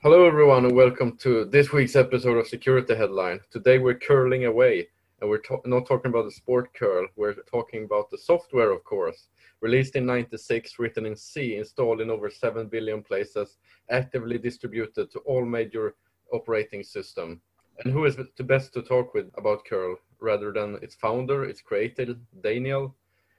[0.00, 3.40] Hello, everyone, and welcome to this week's episode of Security Headline.
[3.50, 4.86] Today we're curling away,
[5.20, 7.08] and we're to- not talking about the sport curl.
[7.16, 9.26] We're talking about the software, of course.
[9.60, 13.56] Released in '96, written in C, installed in over 7 billion places,
[13.90, 15.96] actively distributed to all major
[16.32, 17.40] operating system.
[17.82, 21.60] And who is the best to talk with about curl, rather than its founder, its
[21.60, 22.94] creator, Daniel?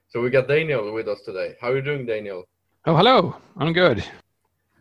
[0.09, 1.55] So we got Daniel with us today.
[1.61, 2.49] How are you doing, Daniel?
[2.85, 3.37] Oh, hello.
[3.55, 4.03] I'm good.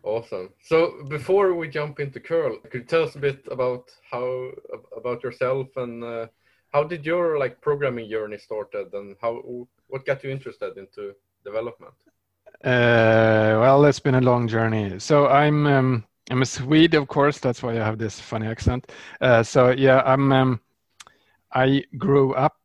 [0.03, 0.49] Awesome.
[0.63, 4.51] So before we jump into curl, could you tell us a bit about how
[4.95, 6.27] about yourself and uh,
[6.71, 9.41] how did your like programming journey started and how
[9.87, 11.93] what got you interested into development?
[12.63, 14.99] Uh, well, it's been a long journey.
[14.99, 17.39] So I'm um, I'm a Swede, of course.
[17.39, 18.91] That's why I have this funny accent.
[19.19, 20.61] Uh, so yeah, I'm um,
[21.53, 22.58] I grew up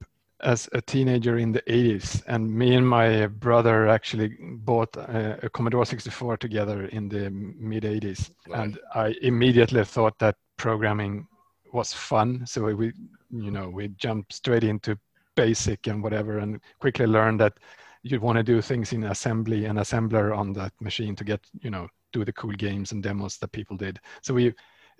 [0.44, 5.48] as a teenager in the 80s and me and my brother actually bought a, a
[5.48, 8.60] commodore 64 together in the mid 80s nice.
[8.60, 11.26] and i immediately thought that programming
[11.72, 12.92] was fun so we
[13.30, 14.96] you know we jumped straight into
[15.34, 17.58] basic and whatever and quickly learned that
[18.02, 21.70] you want to do things in assembly and assembler on that machine to get you
[21.70, 24.54] know do the cool games and demos that people did so we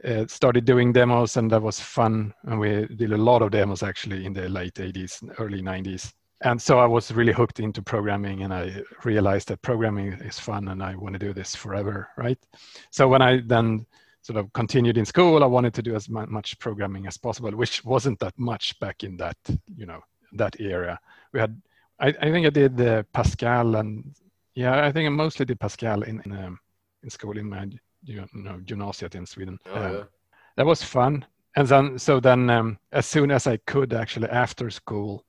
[0.05, 2.35] uh, started doing demos and that was fun.
[2.45, 6.13] And we did a lot of demos actually in the late 80s early 90s
[6.45, 10.69] and so i was really hooked into programming and i realized that programming is fun
[10.69, 12.39] and i want to do this forever right?
[12.91, 13.87] So when i then
[14.23, 17.85] sort of continued in school i wanted to do as much programming as possible which
[17.85, 19.37] wasn't that much back in that
[19.77, 20.01] you know
[20.33, 20.99] that era.
[21.33, 21.61] We had
[22.01, 24.15] i, I think i did the pascal and
[24.55, 26.59] yeah i think i mostly did pascal in in, um,
[27.03, 27.69] in school in my
[28.05, 29.59] you know gymnasiet in Sweden.
[29.67, 29.81] Oh, yeah.
[29.81, 30.05] uh,
[30.57, 31.25] that was fun.
[31.57, 35.25] And then so then um, as soon as I could actually after school,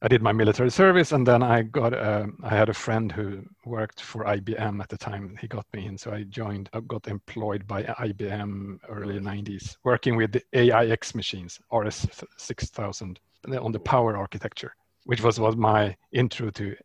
[0.00, 3.42] I did my military service, and then I got uh, I had a friend who
[3.64, 5.36] worked for IBM at the time.
[5.40, 6.68] He got me in, so I joined.
[6.72, 12.06] I got employed by IBM early '90s, working with the AIX machines, RS
[12.36, 13.18] 6000,
[13.60, 16.76] on the power architecture, which was was my intro to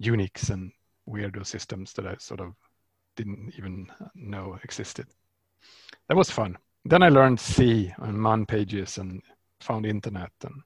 [0.00, 0.70] Unix and
[1.08, 2.54] weirdo systems that I sort of
[3.16, 5.06] didn't even know existed.
[6.08, 6.58] That was fun.
[6.84, 9.22] Then I learned C and man pages and
[9.60, 10.62] found internet and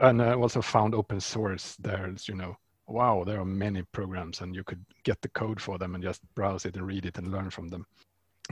[0.00, 4.54] and I also found open source There's You know, wow, there are many programs and
[4.54, 7.32] you could get the code for them and just browse it and read it and
[7.32, 7.86] learn from them.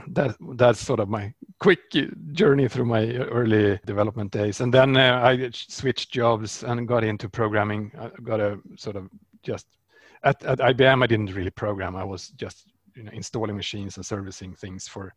[0.07, 1.79] That that's sort of my quick
[2.31, 4.61] journey through my early development days.
[4.61, 7.91] And then uh, I switched jobs and got into programming.
[7.99, 9.09] I got a sort of
[9.43, 9.67] just
[10.23, 11.95] at, at IBM, I didn't really program.
[11.95, 15.13] I was just you know, installing machines and servicing things for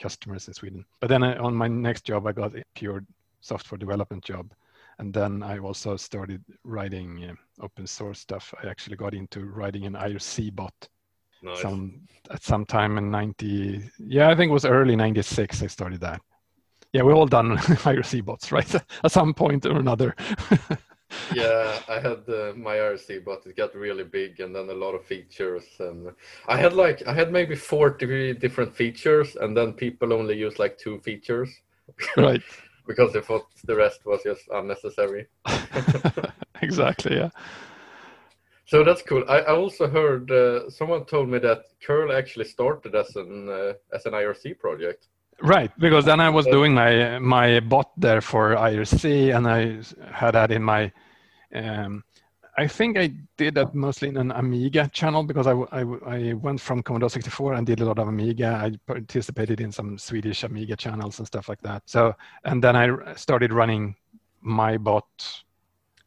[0.00, 0.84] customers in Sweden.
[1.00, 3.04] But then I, on my next job, I got a pure
[3.40, 4.52] software development job.
[4.98, 8.52] And then I also started writing uh, open source stuff.
[8.62, 10.88] I actually got into writing an IRC bot
[11.42, 11.60] nice.
[11.60, 13.90] some at some time in 90.
[13.98, 16.20] Yeah, I think it was early 96 I started that.
[16.92, 18.74] Yeah, we all done IRC bots, right?
[19.04, 20.16] at some point or another.
[21.34, 24.94] yeah, I had uh, my IRC, but it got really big and then a lot
[24.94, 25.64] of features.
[25.78, 26.12] And
[26.46, 30.78] I had like I had maybe forty different features, and then people only use like
[30.78, 31.50] two features,
[32.16, 32.42] right?
[32.86, 35.26] because they thought the rest was just unnecessary.
[36.62, 37.16] exactly.
[37.16, 37.30] Yeah.
[38.64, 39.24] So that's cool.
[39.28, 43.72] I, I also heard uh, someone told me that curl actually started as an uh,
[43.94, 45.08] as an IRC project.
[45.40, 49.80] Right, because then I was doing my my bot there for IRC, and I
[50.12, 50.92] had that in my.
[51.54, 52.02] Um,
[52.56, 56.60] I think I did that mostly in an Amiga channel because I, I, I, went
[56.60, 58.60] from Commodore 64 and did a lot of Amiga.
[58.60, 61.84] I participated in some Swedish Amiga channels and stuff like that.
[61.86, 63.94] So, and then I started running
[64.40, 65.06] my bot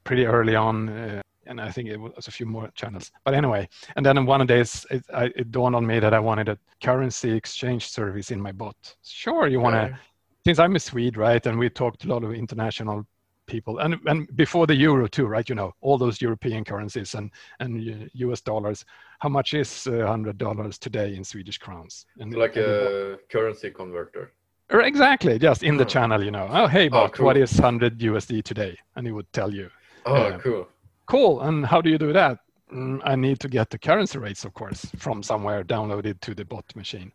[0.03, 0.89] pretty early on.
[0.89, 3.11] Uh, and I think it was a few more channels.
[3.23, 6.57] But anyway, and then one day it, it dawned on me that I wanted a
[6.83, 8.75] currency exchange service in my bot.
[9.03, 9.97] Sure, you want to,
[10.45, 11.45] since I'm a Swede, right?
[11.45, 13.05] And we talked a lot of international
[13.47, 15.47] people, and and before the euro too, right?
[15.47, 18.41] You know, all those European currencies and and U.S.
[18.41, 18.85] dollars.
[19.19, 22.05] How much is hundred dollars today in Swedish crowns?
[22.19, 24.33] And like a currency converter.
[24.69, 25.87] Exactly, just in the oh.
[25.87, 26.47] channel, you know.
[26.49, 27.25] Oh, hey, oh, bot, oh, cool.
[27.25, 28.77] what is 100 USD today?
[28.95, 29.69] And he would tell you.
[30.05, 30.65] Oh, uh, cool
[31.05, 31.41] Cool.
[31.41, 32.39] And how do you do that?
[32.73, 36.45] Mm, I need to get the currency rates, of course, from somewhere downloaded to the
[36.45, 37.11] bot machine.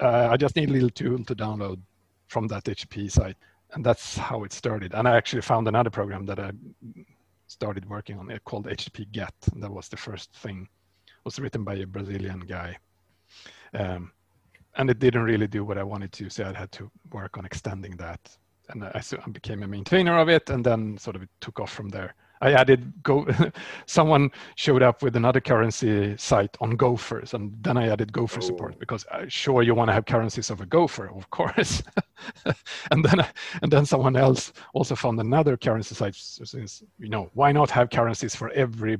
[0.00, 1.80] Uh, I just need a little tool to download
[2.28, 3.36] from that HTTP site.
[3.72, 4.94] And that's how it started.
[4.94, 6.52] And I actually found another program that I
[7.48, 9.34] started working on it called HTTP GET.
[9.56, 10.68] That was the first thing.
[11.06, 12.78] It was written by a Brazilian guy.
[13.74, 14.12] Um,
[14.76, 17.44] and it didn't really do what I wanted to, so I had to work on
[17.44, 18.20] extending that.
[18.68, 21.72] And I, I became a maintainer of it, and then sort of it took off
[21.72, 23.26] from there I added Go.
[23.86, 28.46] someone showed up with another currency site on Gophers, and then I added Gopher oh.
[28.46, 31.82] support because uh, sure you want to have currencies of a Gopher, of course.
[32.90, 33.26] and then
[33.62, 36.14] and then someone else also found another currency site.
[36.14, 38.98] Since you know, why not have currencies for every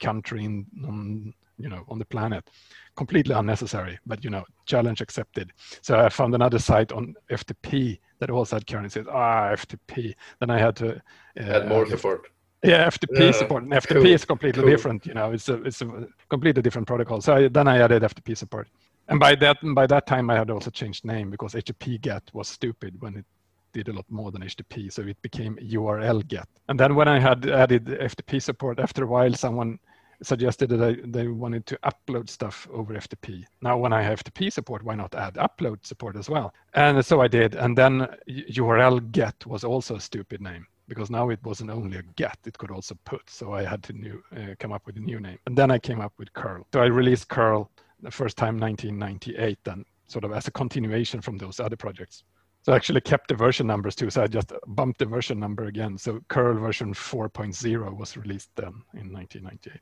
[0.00, 2.48] country in on you know on the planet?
[2.96, 5.52] Completely unnecessary, but you know, challenge accepted.
[5.80, 9.06] So I found another site on FTP that also had currencies.
[9.08, 10.14] Ah, FTP.
[10.40, 12.26] Then I had to uh, add more support
[12.62, 13.62] yeah, FTP support.
[13.62, 14.06] And FTP cool.
[14.06, 14.70] is completely cool.
[14.70, 15.06] different.
[15.06, 17.20] You know, it's a it's a completely different protocol.
[17.20, 18.68] So I, then I added FTP support,
[19.08, 22.48] and by that by that time I had also changed name because HTTP GET was
[22.48, 23.24] stupid when it
[23.72, 26.48] did a lot more than HTTP, so it became URL GET.
[26.68, 29.78] And then when I had added FTP support, after a while, someone
[30.22, 33.44] suggested that I, they wanted to upload stuff over FTP.
[33.62, 36.52] Now, when I have FTP support, why not add upload support as well?
[36.74, 37.54] And so I did.
[37.54, 42.02] And then URL GET was also a stupid name because now it wasn't only a
[42.16, 43.30] get, it could also put.
[43.30, 45.38] So I had to new, uh, come up with a new name.
[45.46, 46.66] And then I came up with curl.
[46.74, 47.70] So I released curl
[48.02, 52.24] the first time 1998 then sort of as a continuation from those other projects.
[52.62, 54.10] So I actually kept the version numbers too.
[54.10, 55.96] So I just bumped the version number again.
[55.96, 59.80] So curl version 4.0 was released then in 1998.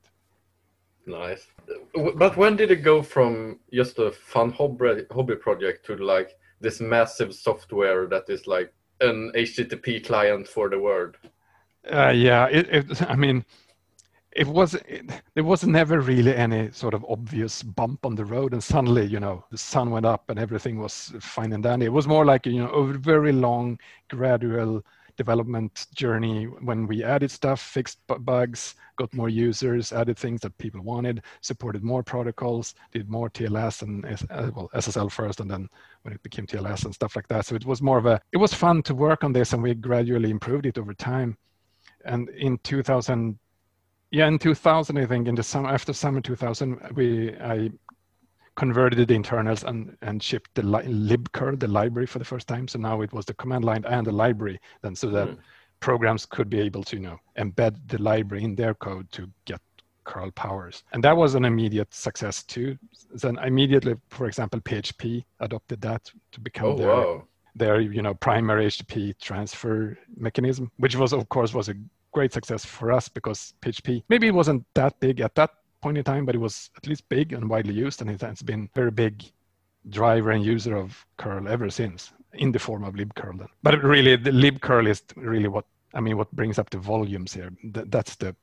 [1.06, 1.46] Nice.
[2.16, 6.80] But when did it go from just a fun hobby, hobby project to like this
[6.80, 11.16] massive software that is like an HTTP client for the world.
[11.90, 13.44] Uh, yeah, it, it, I mean,
[14.32, 18.52] it was it, there was never really any sort of obvious bump on the road,
[18.52, 21.86] and suddenly, you know, the sun went up and everything was fine and dandy.
[21.86, 23.78] It was more like you know a very long,
[24.08, 24.84] gradual
[25.18, 30.80] development journey when we added stuff, fixed bugs, got more users, added things that people
[30.80, 35.68] wanted, supported more protocols, did more TLS and uh, well SSL first, and then
[36.02, 37.44] when it became TLS and stuff like that.
[37.44, 39.74] So it was more of a it was fun to work on this, and we
[39.74, 41.36] gradually improved it over time.
[42.04, 43.38] And in 2000,
[44.10, 47.70] yeah, in 2000, I think in the summer after summer 2000, we I
[48.58, 52.66] converted the internals and, and shipped the li- libcurl, the library for the first time.
[52.66, 55.38] So now it was the command line and the library then so that mm.
[55.78, 59.60] programs could be able to, you know, embed the library in their code to get
[60.02, 60.82] curl powers.
[60.92, 62.76] And that was an immediate success too.
[63.12, 67.24] Then immediately, for example, PHP adopted that to become oh, their, wow.
[67.54, 71.74] their, you know, primary HTTP transfer mechanism, which was, of course, was a
[72.12, 75.50] great success for us because PHP maybe it wasn't that big at that
[75.80, 78.42] point in time, but it was at least big and widely used, and it has
[78.42, 79.24] been very big
[79.88, 83.38] driver and user of curl ever since in the form of libcurl.
[83.38, 83.48] Then.
[83.62, 85.64] But really, the libcurl is really what
[85.94, 86.16] I mean.
[86.16, 87.50] What brings up the volumes here?
[87.62, 88.34] that's the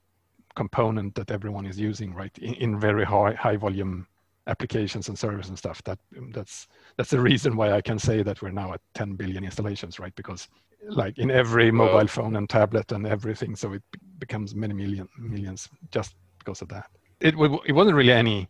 [0.56, 2.36] component that everyone is using, right?
[2.40, 4.08] In, in very high high volume
[4.48, 5.84] applications and servers and stuff.
[5.84, 6.00] That
[6.32, 6.68] that's
[6.98, 10.16] that's the reason why I can say that we're now at 10 billion installations, right?
[10.16, 10.48] Because
[10.88, 13.84] like in every mobile phone and tablet and everything, so it
[14.20, 16.90] becomes many million millions just because of that
[17.25, 18.48] it, it wasn't really any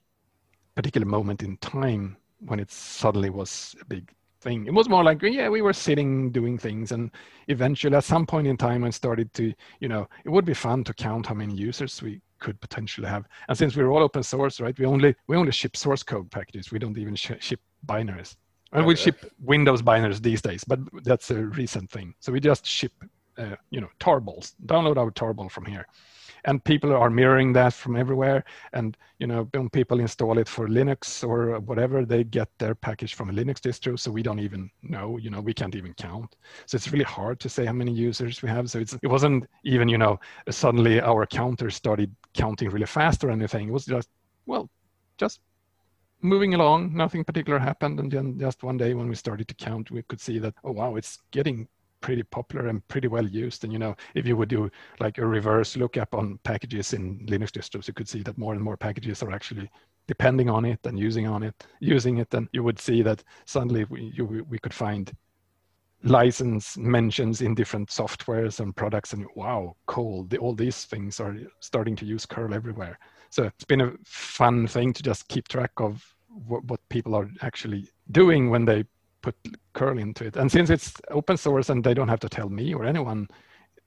[0.76, 4.12] particular moment in time when it suddenly was a big
[4.42, 4.68] thing.
[4.68, 7.10] It was more like, yeah, we were sitting doing things, and
[7.48, 10.84] eventually, at some point in time, I started to, you know, it would be fun
[10.84, 13.26] to count how many users we could potentially have.
[13.48, 16.72] And since we're all open source, right, we only we only ship source code packages.
[16.72, 18.36] We don't even sh- ship binaries.
[18.74, 18.88] And okay.
[18.88, 22.14] we ship Windows binaries these days, but that's a recent thing.
[22.20, 22.92] So we just ship,
[23.38, 24.54] uh, you know, tarballs.
[24.66, 25.88] Download our tarball from here
[26.46, 28.44] and people are mirroring that from everywhere.
[28.74, 33.14] And you know when people install it for linux or whatever they get their package
[33.16, 36.36] from a linux distro so we don't even know you know we can't even count.
[36.66, 38.70] So it's really hard to say how many users we have.
[38.70, 43.68] So it wasn't even you know suddenly our counter started counting really fast or anything.
[43.68, 44.10] It was just
[44.46, 44.70] well
[45.18, 45.42] just
[46.22, 46.96] moving along.
[46.96, 48.00] Nothing particular happened.
[48.00, 50.72] And then just one day when we started to count we could see that oh
[50.72, 51.68] wow it's getting
[52.06, 53.64] pretty popular and pretty well used.
[53.64, 54.70] And you know, if you would do
[55.00, 58.62] like a reverse lookup on packages in Linux distros, you could see that more and
[58.62, 59.68] more packages are actually
[60.06, 62.32] depending on it and using on it, using it.
[62.36, 65.12] And you would see that suddenly we you, we could find
[66.04, 71.36] license mentions in different softwares and products and wow cool the, all these things are
[71.62, 73.00] starting to use curl everywhere
[73.32, 76.06] so it's been a fun thing to just keep track of
[76.48, 78.84] what, what people are actually doing when they
[79.26, 80.36] put curl into it.
[80.38, 83.28] And since it's open source and they don't have to tell me or anyone,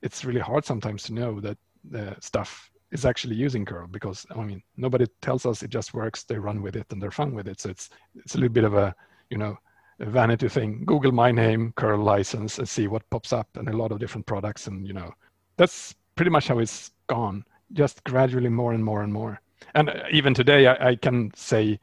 [0.02, 1.58] it's really hard sometimes to know that
[1.90, 6.24] the stuff is actually using curl because I mean nobody tells us it just works.
[6.24, 7.60] They run with it and they're fun with it.
[7.60, 8.94] So it's it's a little bit of a
[9.30, 9.56] you know
[10.00, 10.84] a vanity thing.
[10.84, 14.26] Google my name, curl license, and see what pops up, and a lot of different
[14.26, 14.66] products.
[14.66, 15.12] And you know
[15.56, 17.44] that's pretty much how it's gone.
[17.72, 19.40] Just gradually more and more and more.
[19.74, 21.78] And uh, even today, I, I can say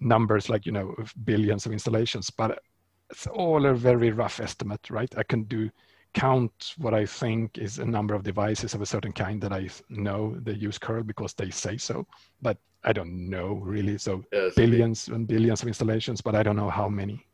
[0.00, 0.94] numbers like you know
[1.24, 2.60] billions of installations but
[3.10, 5.70] it's all a very rough estimate right i can do
[6.14, 9.68] count what I think is a number of devices of a certain kind that I
[9.88, 12.06] know they use curl because they say so,
[12.42, 13.98] but I don't know really.
[13.98, 17.26] So Yes, billions and billions of installations, but I don't know how many.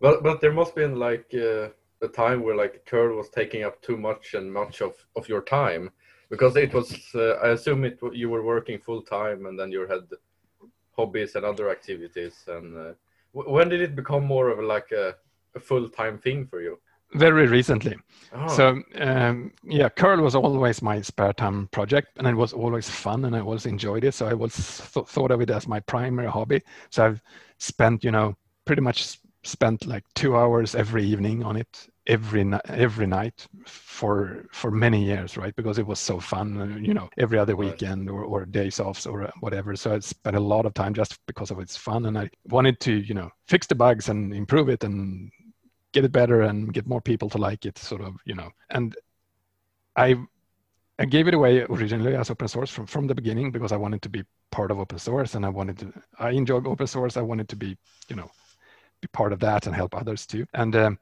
[0.00, 1.68] Well, but there must been like uh,
[2.02, 5.42] a time where like curl was taking up too much and much of of your
[5.42, 5.90] time
[6.30, 6.94] because it was.
[7.14, 10.06] Uh, I assume it you were working full time and then you had
[10.96, 12.44] hobbies and other activities.
[12.48, 12.92] And uh,
[13.44, 15.14] when did it become more of like a,
[15.54, 16.78] a full time thing for you?
[17.14, 17.96] Very recently.
[18.32, 22.88] Oh, So um, yeah, curl was always my spare time project, and it was always
[22.88, 24.14] fun, and I always enjoyed it.
[24.14, 24.54] So I was
[24.92, 26.62] th- thought of it as my primary hobby.
[26.90, 27.22] So I've
[27.58, 33.06] spent, you know, pretty much spent like two hours every evening on it every every
[33.06, 35.54] night for for many years, right?
[35.56, 39.30] Because it was so fun, you know, every other weekend or, or days offs or
[39.40, 39.76] whatever.
[39.76, 42.80] So I spent a lot of time just because of its fun, and I wanted
[42.80, 45.30] to, you know, fix the bugs and improve it and
[45.96, 48.96] get it better and get more people to like it sort of you know and
[49.96, 50.14] i
[50.98, 54.02] i gave it away originally as open source from from the beginning because i wanted
[54.02, 57.22] to be part of open source and i wanted to i enjoy open source i
[57.22, 58.30] wanted to be you know
[59.00, 60.98] be part of that and help others too and um,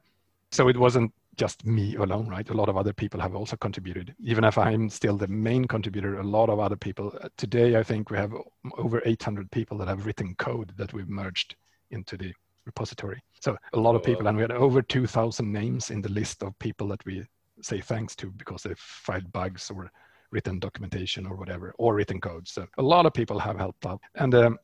[0.55, 4.15] so it wasn't just me alone right a lot of other people have also contributed
[4.19, 7.83] even if i'm still the main contributor a lot of other people uh, today i
[7.83, 8.33] think we have
[8.77, 11.55] over 800 people that have written code that we've merged
[11.91, 12.33] into the
[12.65, 13.21] repository.
[13.41, 16.57] So a lot of people, and we had over 2,000 names in the list of
[16.59, 17.23] people that we
[17.61, 19.91] say thanks to because they filed bugs or
[20.31, 22.47] written documentation or whatever, or written code.
[22.47, 24.59] So a lot of people have helped out, and um,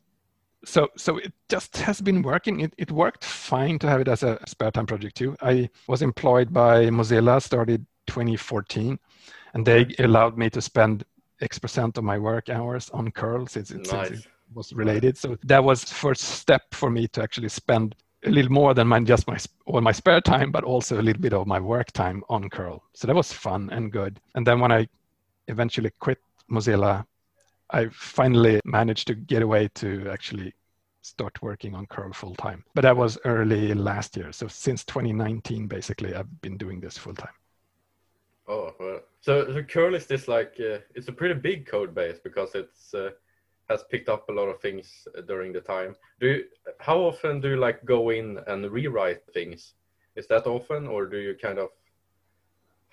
[0.63, 2.59] so so it just has been working.
[2.59, 5.35] It, it worked fine to have it as a spare time project too.
[5.41, 8.99] I was employed by Mozilla, started 2014,
[9.53, 11.03] and they allowed me to spend
[11.41, 15.17] X percent of my work hours on curl since it, since it was related.
[15.17, 18.99] So that was first step for me to actually spend a little more than my
[18.99, 22.23] just my all my spare time, but also a little bit of my work time
[22.29, 22.83] on curl.
[22.93, 24.19] So that was fun and good.
[24.35, 24.87] And then when I
[25.47, 27.05] eventually quit Mozilla,
[27.71, 30.53] I finally managed to get away to actually
[31.01, 32.63] start working on curl full time.
[32.75, 34.31] But that was early last year.
[34.31, 37.33] So since 2019, basically, I've been doing this full time.
[38.47, 39.01] Oh, well.
[39.21, 42.93] So, so curl is this like uh, it's a pretty big code base because it's
[42.93, 43.11] uh,
[43.69, 45.95] has picked up a lot of things during the time.
[46.19, 46.43] Do you,
[46.79, 49.75] how often do you like go in and rewrite things?
[50.15, 51.69] Is that often, or do you kind of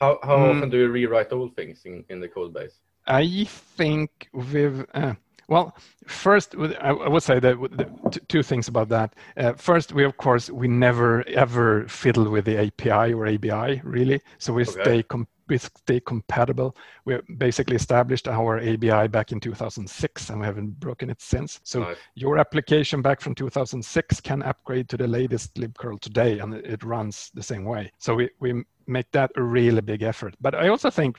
[0.00, 0.50] how how Mm.
[0.56, 2.80] often do you rewrite old things in, in the code base?
[3.08, 5.14] I think with uh,
[5.48, 5.74] well,
[6.06, 9.14] first with- I, would say that with the, t- two things about that.
[9.36, 14.20] Uh, first, we of course we never ever fiddle with the API or ABI really,
[14.38, 14.82] so we Okay.
[14.82, 16.76] stay com- we stay compatible.
[17.06, 21.60] We basically established our ABI back in 2006, and we haven't broken it since.
[21.64, 21.96] So Nice.
[22.14, 26.84] your application back from 2006 can upgrade to the latest libcurl today, and it- it
[26.84, 27.90] runs the same way.
[27.98, 30.34] So we we make that a really big effort.
[30.40, 31.18] But I also think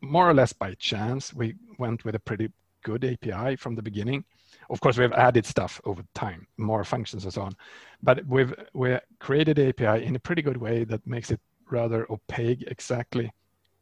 [0.00, 2.50] more or less by chance, we went with a pretty
[2.82, 4.24] good API from the beginning.
[4.70, 7.56] Of course, we've added stuff over time, more functions and so on,
[8.02, 11.40] but we've we created API in a pretty good way that makes it
[11.70, 13.32] rather opaque exactly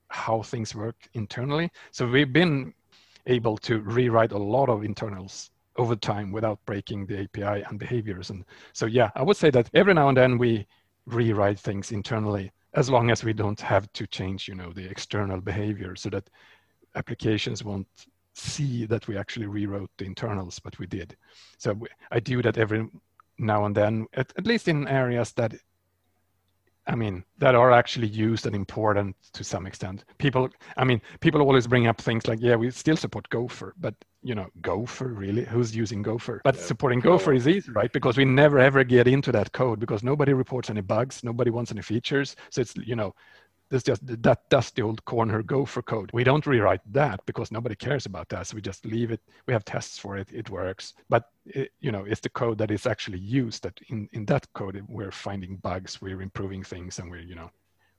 [0.09, 1.71] how things work internally.
[1.91, 2.75] So we've been
[3.27, 8.31] able to rewrite a lot of internals over time without breaking the API and behaviors.
[8.31, 10.67] And so, yeah, I would say that every now and then we
[11.07, 15.41] rewrite things internally as long as we don't have to change, you know, the external
[15.41, 16.29] behavior so that
[16.95, 17.87] applications won't
[18.35, 21.17] see that we actually rewrote the internals, but we did.
[21.57, 22.89] So we, I do that every
[23.39, 25.55] now and then, at, at least in areas that,
[26.87, 30.05] I mean, that are actually used and important to some extent.
[30.19, 33.95] People, I mean, people always bring up things like, yeah, we still support Gopher, but
[34.29, 35.45] you know, Gopher really?
[35.45, 36.43] Who's using Gopher?
[36.45, 37.51] But Yeah, supporting Gopher is oh.
[37.51, 37.91] easy, right?
[37.91, 41.73] Because we never ever get into that code because nobody reports any bugs, nobody wants
[41.73, 42.37] any features.
[42.51, 43.15] So it's you know,
[43.71, 46.11] there's just that dusty old corner Gopher code.
[46.13, 48.47] We don't rewrite that because nobody cares about that.
[48.47, 49.23] So we just leave it.
[49.47, 50.29] We have tests for it.
[50.31, 50.93] It works.
[51.09, 54.47] But it, you know, it's the code that is actually used that in in that
[54.53, 57.51] code eh, we're finding bugs, we're improving things, and we're you know,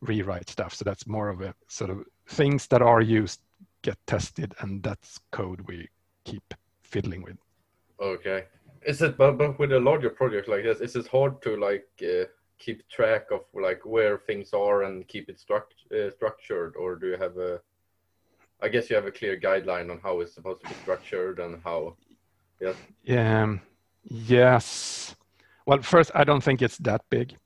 [0.02, 0.76] rewrite stuff.
[0.76, 3.40] So that's more of a sort of things that are used
[3.82, 5.88] get tested, and that's code we
[6.32, 7.38] keep fiddling with.
[8.00, 8.46] Okay.
[8.86, 11.88] Is it but, but with a larger project like this, is it hard to like
[12.02, 12.26] uh,
[12.58, 17.08] keep track of like where things are and keep it struct- uh, structured, or do
[17.08, 17.60] you have a?
[18.62, 21.62] I guess you have a clear guideline on how it's supposed to be structured and
[21.64, 21.96] how.
[22.60, 22.76] Yes.
[23.18, 23.62] Um,
[24.04, 25.16] yes.
[25.66, 27.38] Well, first, I don't think it's that big.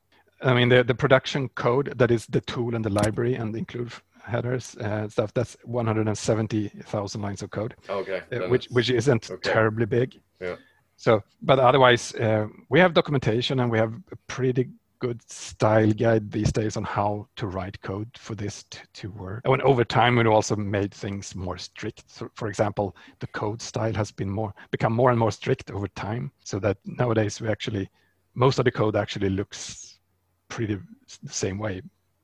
[0.41, 3.91] I mean, the, the production code that is the tool and the library and include
[4.25, 8.21] headers and stuff that's 170,000 lines of code, Okay.
[8.31, 9.51] uh, which which isn't okay.
[9.51, 10.19] terribly big.
[10.39, 10.55] Yeah.
[10.95, 16.31] So, but otherwise, uh, we have documentation and we have a pretty good style guide
[16.31, 19.41] these days on how to write code for this to, to work.
[19.43, 22.05] And over time, we also made things more strict.
[22.07, 25.89] So for example, the code style has been more become more and more strict over
[25.89, 27.89] time, so that nowadays we actually
[28.35, 29.99] most of the code actually looks
[30.47, 30.79] pretty
[31.21, 31.81] the same way.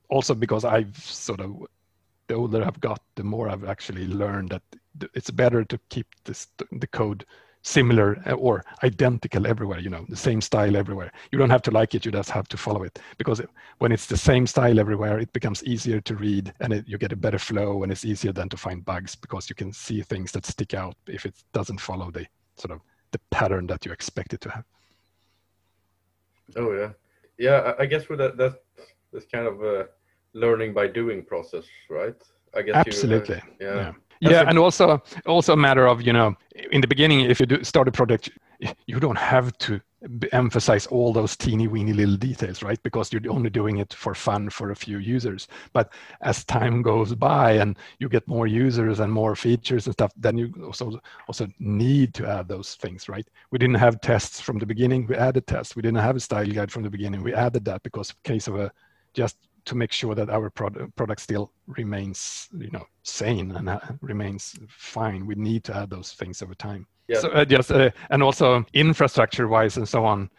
[0.09, 1.51] Also because I've sort of
[2.29, 4.62] the older I've got, the more I've actually learned that
[5.13, 7.25] it's better to keep this the code
[7.62, 11.12] similar uh, or identical everywhere you know the same style everywhere.
[11.31, 13.00] You don't have to like it you just have to follow it.
[13.17, 13.41] Because
[13.79, 17.12] when it's the same style everywhere it becomes easier to read and it, you get
[17.12, 20.31] a better flow and it's easier then to find bugs because you can see things
[20.31, 22.79] that stick out if it doesn't follow the sort of
[23.12, 24.65] the pattern that you expect it to have.
[26.55, 26.91] Oh yeah.
[27.38, 28.55] Yeah i guess with that that's
[29.12, 29.88] this kind of a
[30.33, 32.15] learning by doing process right?
[32.55, 33.75] I guess absolutely you, uh, yeah.
[33.75, 33.93] yeah.
[34.21, 36.36] Yeah and also also a matter of you know
[36.71, 38.29] in the beginning if you do start a project
[38.86, 39.79] you don't have to
[40.31, 42.81] emphasize all those teeny weeny little details right?
[42.83, 45.48] Because you're only doing it for fun for a few users.
[45.74, 50.13] But as time goes by and you get more users and more features and stuff
[50.15, 53.27] then you also also need to add those things right?
[53.51, 55.07] We didn't have tests from the beginning.
[55.07, 55.75] We added tests.
[55.75, 57.24] We didn't have a style guide from the beginning.
[57.24, 58.71] We added that because in case of a
[59.13, 59.38] just
[59.69, 64.57] to make sure that our product product still remains you know sane and uh, remains
[64.67, 67.19] fine we need to add those things over time yeah.
[67.19, 70.29] so uh, just uh, and also infrastructure wise and so on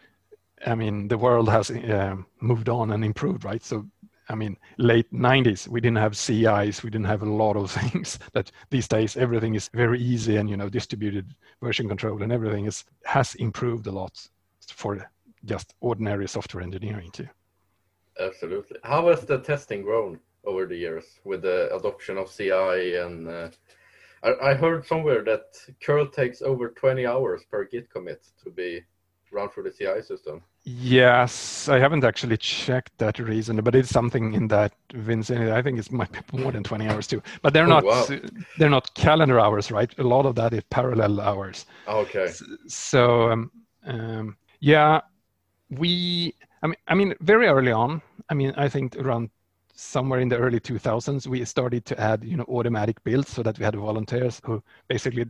[0.67, 3.85] i mean the world has uh, moved on and improved right so
[4.29, 8.17] I mean, late 90s, we didn't have CIs, we didn't have a lot of things
[8.31, 12.65] that these days everything is very easy and, you know, distributed version control and everything
[12.65, 14.29] is has improved a lot
[14.67, 15.05] for
[15.43, 17.27] just ordinary software engineering too.
[18.21, 18.77] Absolutely.
[18.83, 22.95] How has the testing grown over the years with the adoption of CI?
[22.97, 23.49] And uh,
[24.23, 25.45] I, I, heard somewhere that
[25.83, 28.83] curl takes over 20 hours per Git commit to be
[29.31, 30.41] run through the CI system.
[30.63, 35.51] Yes, I haven't actually checked that reason, but it's something in that vicinity.
[35.51, 37.23] I think it might be more than 20 hours too.
[37.41, 38.05] But they're oh, not wow.
[38.59, 39.91] they're not calendar hours, right?
[39.97, 41.65] A lot of that is parallel hours.
[41.87, 42.31] Okay.
[42.67, 43.51] So um,
[43.85, 45.01] um, yeah,
[45.69, 49.29] we I mean, I mean, very early on, I mean, I think around
[49.73, 53.57] somewhere in the early 2000s, we started to add, you know, automatic builds so that
[53.57, 55.25] we had volunteers who basically,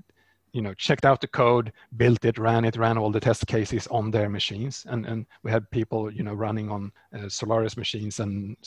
[0.52, 3.88] you know, checked out the code, built it, ran it, ran all the test cases
[3.88, 8.20] on their machines, and and we had people, you know, running on uh, Solaris machines
[8.20, 8.58] and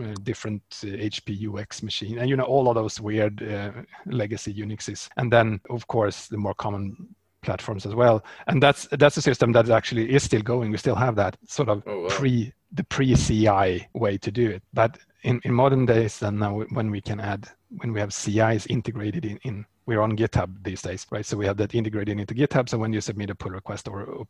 [0.00, 3.72] uh, different uh, HP UX machine, and you know, all of those weird uh,
[4.06, 8.24] legacy Unixes, and then of course the more common platforms as well.
[8.46, 10.70] And that's that's a system that actually is still going.
[10.70, 12.08] We still have that sort of oh, wow.
[12.08, 14.62] pre the pre CI way to do it.
[14.72, 18.66] But in, in modern days, and now when we can add when we have CIs
[18.66, 21.26] integrated in, in we're on GitHub these days, right?
[21.26, 22.68] So we have that integrated into GitHub.
[22.68, 24.26] So when you submit a pull request or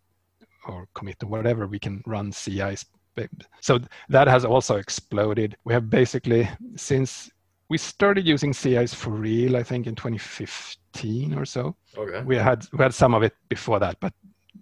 [0.66, 2.84] or commit or whatever, we can run CIs.
[3.60, 5.56] So that has also exploded.
[5.64, 7.30] We have basically since
[7.68, 11.74] we started using CIs for real, I think, in 2015 or so.
[11.96, 12.22] Okay.
[12.22, 14.12] We had we had some of it before that, but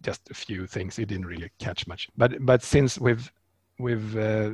[0.02, 0.98] just a few things.
[0.98, 2.08] It didn't really catch much.
[2.16, 3.32] But but since we've
[3.78, 4.52] we've uh,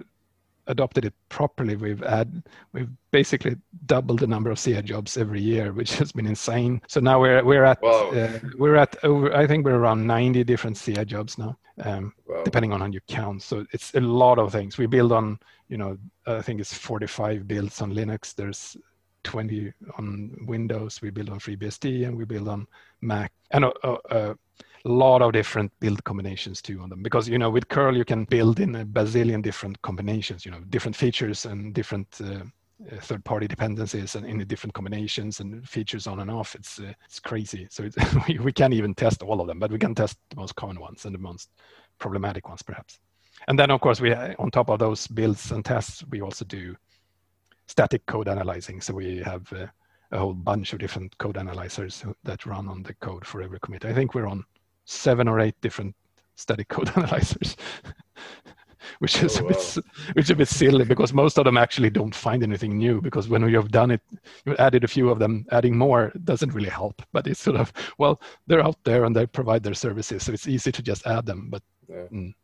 [0.67, 3.57] adopted it properly, we've had we've basically
[3.87, 6.81] doubled the number of CI jobs every year, which has been insane.
[6.89, 10.77] So now we're we're at uh, we're at over I think we're around 90 different
[10.77, 12.13] CI jobs now, um,
[12.45, 13.43] depending on how you count.
[13.43, 14.79] So it's a lot of things.
[14.79, 18.35] We build on you know I think it's 45 builds on Linux.
[18.35, 18.77] There's
[19.25, 21.03] 20 on Windows.
[21.03, 22.67] We build on FreeBSD and we build on
[23.01, 24.37] Mac and a, a, a,
[24.85, 28.25] lot of different build combinations too on them because you know with curl you can
[28.25, 33.23] build in a bazillion different combinations you know different features and different uh, uh third
[33.25, 37.67] party dependencies and in different combinations and features on and off it's uh, it's crazy
[37.71, 37.97] so it's,
[38.29, 40.79] we, we can't even test all of them but we can test the most common
[40.81, 41.51] ones and the most
[41.99, 42.99] problematic ones perhaps.
[43.47, 46.77] And then of course we on top of those builds and tests we also do
[47.67, 48.81] static code analyzing.
[48.81, 49.67] So we have uh,
[50.11, 53.85] a whole bunch of different code analyzers that run on the code for every commit.
[53.85, 54.45] I think we're on
[54.87, 55.95] seven or eight different
[56.35, 57.57] static code analyzers
[58.99, 59.79] which is oh, a bit
[60.15, 63.29] which is a bit silly because most of them actually don't find anything new because
[63.29, 64.01] when you have done it
[64.45, 67.03] you've added a few of them adding more doesn't really help.
[67.13, 70.49] But it's sort of well they're out there and they provide their services so it's
[70.49, 71.49] easy to just add them.
[71.51, 72.07] But yeah.
[72.13, 72.35] mm.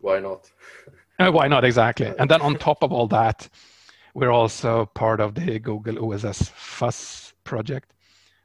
[0.00, 0.50] why not
[1.18, 3.48] uh, why not exactly and then on top of all that
[4.14, 7.92] we're also part of the google oss fuzz project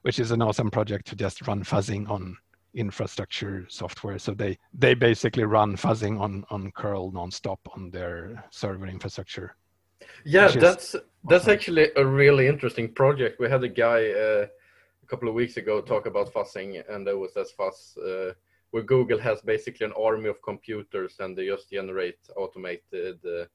[0.02, 2.38] which is an awesome project to just run fuzzing on
[2.74, 4.20] infrastructure software.
[4.20, 9.56] So they they basically run fuzzing on on curl nonstop on their server infrastructure.
[10.26, 10.96] Yeah, that's
[11.28, 11.54] that's awesome.
[11.54, 13.40] actually a really interesting project.
[13.40, 14.48] We had a guy uh,
[15.04, 18.34] a couple of weeks ago talk about fuzzing and there was this fuzz uh,
[18.72, 23.46] where Google has basically an army of computers and they just generate automated uh,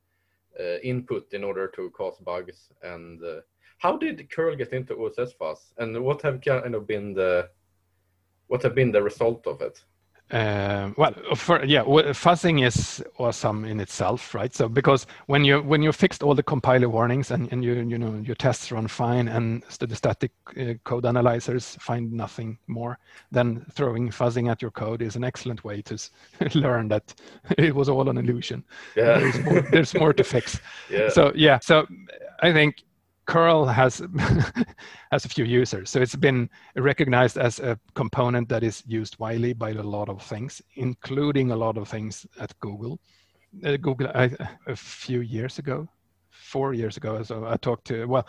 [0.61, 2.71] uh, input in order to cause bugs.
[2.83, 3.41] And uh,
[3.79, 7.51] how did curl get into OSS Fuzz, and what have kind of been the
[8.47, 9.85] what have been the result of it?
[10.31, 14.55] Uh, well, for, yeah, fuzzing is awesome in itself, right?
[14.55, 17.99] So because when you when you fixed all the compiler warnings and, and you you
[17.99, 22.99] know your tests run fine and the static uh, code analyzers find nothing more,
[23.33, 25.99] then throwing fuzzing at your code is an excellent way to
[26.55, 27.15] learn that
[27.59, 28.65] it was all an illusion.
[28.97, 30.61] Yeah, there's more, there's more to fix.
[30.91, 31.09] Yeah.
[31.09, 31.87] So yeah, so
[32.43, 32.83] I think
[33.27, 34.03] curl has
[35.11, 35.91] has a few users.
[35.91, 40.23] So it's been recognized as a component that is used widely by a lot of
[40.23, 42.99] things including a lot of things at google.
[43.65, 44.31] Uh, google I,
[44.67, 45.89] a few years ago
[46.35, 47.23] four years ago.
[47.23, 48.27] So I talked to, well,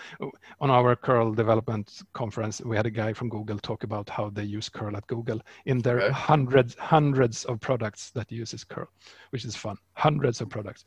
[0.61, 4.43] on our curl development conference, we had a guy from Google talk about how they
[4.43, 6.13] use curl at Google in their okay.
[6.13, 8.87] hundreds, hundreds of products that uses curl,
[9.31, 9.77] which is fun.
[9.93, 10.85] Hundreds of products.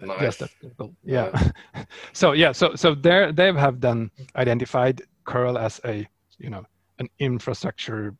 [0.00, 0.20] Nice.
[0.20, 0.94] Just at Google.
[1.04, 1.30] Yeah.
[1.74, 1.84] yeah.
[2.12, 6.06] so yeah, so so they they have then identified curl as a,
[6.38, 6.64] you know,
[6.98, 8.14] an infrastructure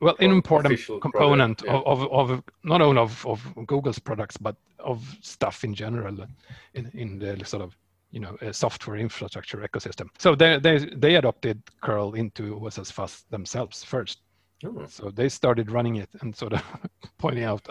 [0.00, 1.72] well an important component yeah.
[1.72, 6.26] of, of, of, not only of, of google's products but of stuff in general
[6.74, 7.76] in, in the sort of
[8.10, 10.08] you know software infrastructure ecosystem.
[10.18, 14.20] So they they, they adopted curl into oss fuzz themselves first.
[14.64, 14.86] Oh.
[14.88, 16.62] so they started running it and sort of
[17.18, 17.68] pointing out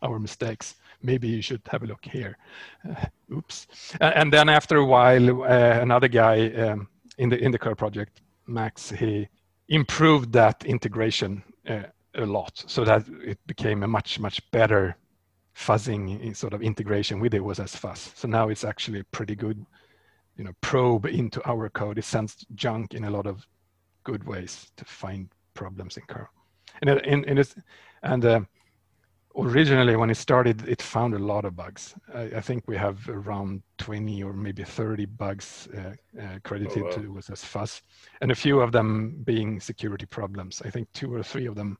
[0.00, 0.76] our mistakes.
[1.02, 2.38] Maybe you should have a look here.
[2.88, 3.66] Uh, oops.
[4.00, 8.22] And then after a while uh, another guy um, in the in the curl project
[8.46, 9.28] max he
[9.68, 11.82] improved that integration uh,
[12.16, 14.96] a lot so that it became a much much better
[15.56, 18.12] fuzzing sort of integration with OSS fuzz.
[18.14, 19.64] So now it's actually pretty good,
[20.36, 21.98] you know, probe into our code.
[21.98, 23.46] It sends junk in a lot of
[24.02, 26.28] good ways to find problems in curl.
[26.82, 27.54] And and, and, it's,
[28.02, 28.40] and uh,
[29.36, 31.94] originally when it started, it found a lot of bugs.
[32.14, 36.86] I, I, think we have around 20 or maybe 30 bugs uh, uh, credited oh,
[36.86, 36.90] wow.
[36.92, 37.82] to OSS fuzz,
[38.20, 40.62] and a few of them being security problems.
[40.64, 41.78] I think two or three of them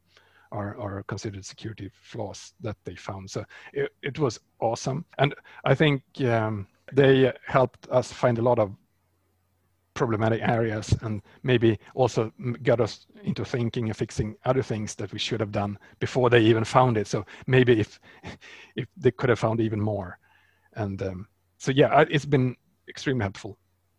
[0.53, 3.31] are, are considered security flaws that they found.
[3.31, 5.05] So it, it was awesome.
[5.19, 8.73] And I think um, they helped us find a lot of
[9.95, 15.19] problematic areas and maybe also got us into thinking and fixing other things that we
[15.19, 17.07] should have done before they even found it.
[17.07, 18.01] So maybe if
[18.77, 20.19] if they could have found even more.
[20.75, 21.29] And um,
[21.59, 22.57] so yeah, it's been
[22.89, 23.57] extremely helpful.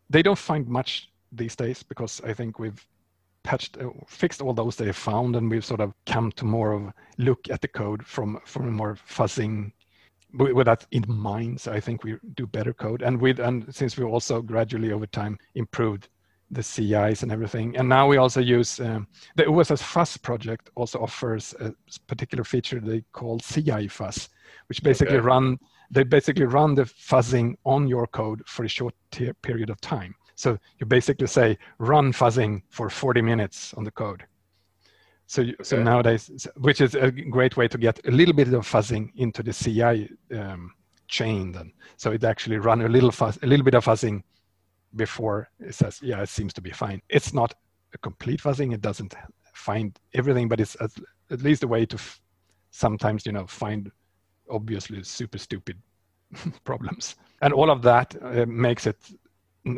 [0.10, 2.86] They don't find much these days because I think we've
[3.44, 6.94] patched, uh, fixed all those they found, and we've sort of come to more of
[7.18, 9.72] look at the code from from a more fuzzing
[10.38, 11.62] with that in mind.
[11.62, 15.08] So I think we do better code, and with and since we also gradually over
[15.08, 16.10] time improved
[16.52, 21.00] the CIs and everything, and now we also use um, the OSS Fuzz project also
[21.00, 21.74] offers a
[22.08, 24.30] particular feature they call CI Fuzz,
[24.68, 25.26] which basically okay.
[25.26, 25.58] run
[25.92, 30.16] they basically run the fuzzing on your code for a short period of time.
[30.36, 34.26] So you basically say run fuzzing for 40 minutes on the code.
[35.28, 35.64] So, you, okay.
[35.64, 39.42] so nowadays, which is a great way to get a little bit of fuzzing into
[39.42, 40.74] the CI um,
[41.08, 41.52] chain.
[41.52, 44.22] Then, so it actually run a little fuzz, a little bit of fuzzing
[44.96, 47.02] before it says, yeah, it seems to be fine.
[47.10, 47.54] It's not
[47.94, 49.16] a complete fuzzing; it doesn't
[49.54, 50.92] find everything, but it's at,
[51.32, 52.22] at least a way to f-
[52.72, 53.92] sometimes, you know, find
[54.50, 55.78] obviously super stupid
[56.64, 58.98] problems, and all of that uh, makes it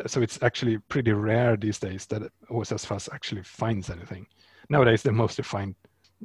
[0.05, 4.27] so it's actually pretty rare these days that OSS Fuzz actually finds anything.
[4.69, 5.75] Nowadays, they mostly find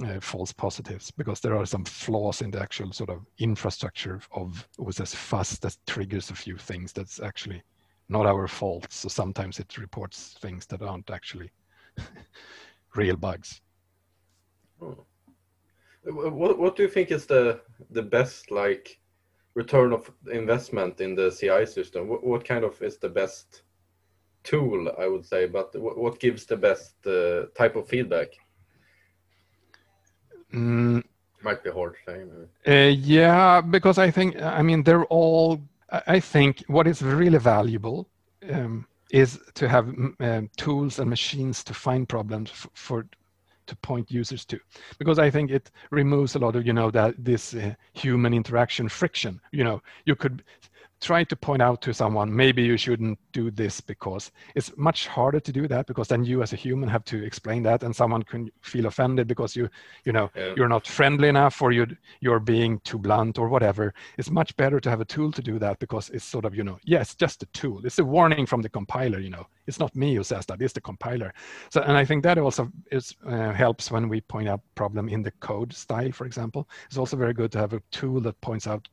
[0.05, 4.67] uh, false positives because there are some flaws in the actual sort of infrastructure of
[4.79, 7.63] OSS Fuzz that triggers a few things that's actually
[8.09, 8.87] not our fault.
[8.91, 11.51] So sometimes it reports things that aren't actually
[12.95, 13.61] real bugs.
[14.81, 14.93] Hmm.
[16.05, 18.99] What, what do you think is the the best like
[19.55, 22.09] return of investment in the CI system?
[22.09, 23.63] What, what kind of is the best
[24.45, 28.29] tool, I would say, but what, what gives the best uh, type of feedback?
[30.53, 31.03] Mm.
[31.43, 32.13] Might be hard to
[32.65, 32.87] say.
[32.87, 35.61] Uh, yeah, because I think, I mean, they're all,
[36.07, 38.09] I think what is really valuable
[38.51, 39.89] um, is to have
[40.21, 43.07] um, tools and machines to find problems for
[43.67, 44.59] to point users to
[44.99, 48.89] because i think it removes a lot of you know that this uh, human interaction
[48.89, 50.43] friction you know you could
[51.03, 55.41] try to point out to someone maybe you shouldn't do this because it's much harder
[55.41, 58.23] to do that because then you as a human have to explain that and someone
[58.23, 59.69] can feel offended because you
[60.05, 60.55] you know Yeah.
[60.57, 61.87] you're not friendly enough or you
[62.21, 63.93] you're being too blunt or whatever.
[64.19, 66.65] It's much better to have a tool to do that because it's sort of you
[66.65, 67.85] know yeah it's just a tool.
[67.85, 69.47] It's a warning from the compiler you know.
[69.67, 71.33] It's not me who says that it's the compiler.
[71.71, 75.23] So and i think that also is uh, helps when we point out problem in
[75.23, 76.69] the code style for example.
[76.87, 78.89] It's also very good to have a tool that points out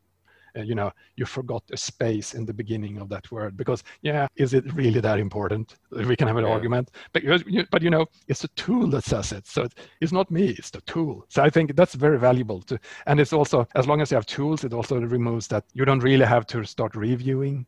[0.58, 4.28] uh, you know you forgot a space in the beginning of that word because yeah
[4.36, 5.76] is it really that important?
[5.92, 6.52] We can have an Yeah.
[6.56, 7.24] argument but
[7.72, 9.48] but you know it's a tool that says it.
[9.48, 9.68] So
[10.02, 11.26] it's not me it's the tool.
[11.30, 14.26] So i think that's very valuable to and it's also as long as you have
[14.26, 17.66] tools it also removes that you don't really have to start reviewing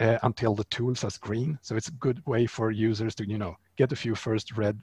[0.00, 1.58] uh, until the tool says green.
[1.62, 4.80] So it's a good way for users to you know get a few first red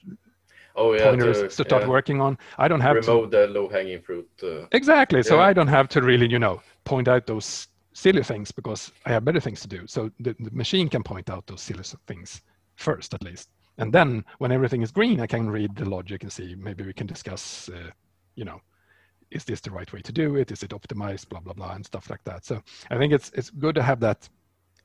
[0.80, 3.68] Oh yeah, pointers to, start yeah, working on i don't have to remove the low
[3.68, 4.30] hanging fruit.
[4.44, 5.24] Uh, Exactly.
[5.24, 5.50] So Yeah.
[5.50, 9.26] I don't have to really, you know, point out those silly things because I have
[9.26, 9.88] better things to do.
[9.88, 12.42] So the, the machine can point out those silly things
[12.76, 13.50] first, at least.
[13.80, 16.94] And then when everything is green, I can read the logic and see maybe we
[16.94, 17.92] can discuss, uh,
[18.36, 18.60] you know,
[19.32, 20.52] is this the right way to do it?
[20.52, 21.30] Is it optimized?
[21.30, 22.46] Blah blah blah and stuff like that.
[22.46, 24.30] So I think it's it's good to have that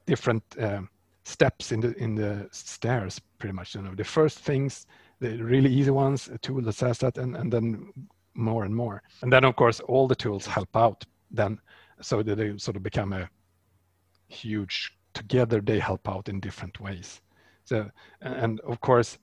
[0.06, 0.88] different um,
[1.24, 3.74] steps in the in the stairs, pretty much.
[3.74, 4.86] You know, the first things,
[5.22, 7.92] the really easy ones, a tool that says that, and and then
[8.34, 9.02] more and more.
[9.22, 11.58] And then, of course, all the tools help out then
[12.00, 13.28] so they sort of become a
[14.28, 17.20] huge, together they help out in different ways.
[17.64, 19.18] So, and of course,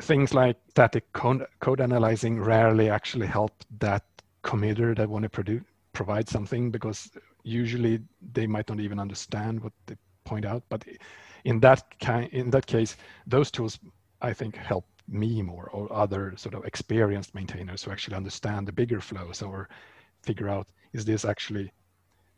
[0.00, 4.04] things like static code, code analyzing rarely actually help that
[4.44, 5.60] committer that want to
[5.92, 7.10] provide something because
[7.44, 8.00] usually
[8.32, 10.62] they might not even understand what they point out.
[10.68, 10.84] But
[11.44, 13.78] in that kind, in that case, those tools
[14.22, 18.72] I think help me more or other sort of experienced maintainers who actually understand the
[18.72, 19.68] bigger flows or
[20.22, 21.72] figure out is this actually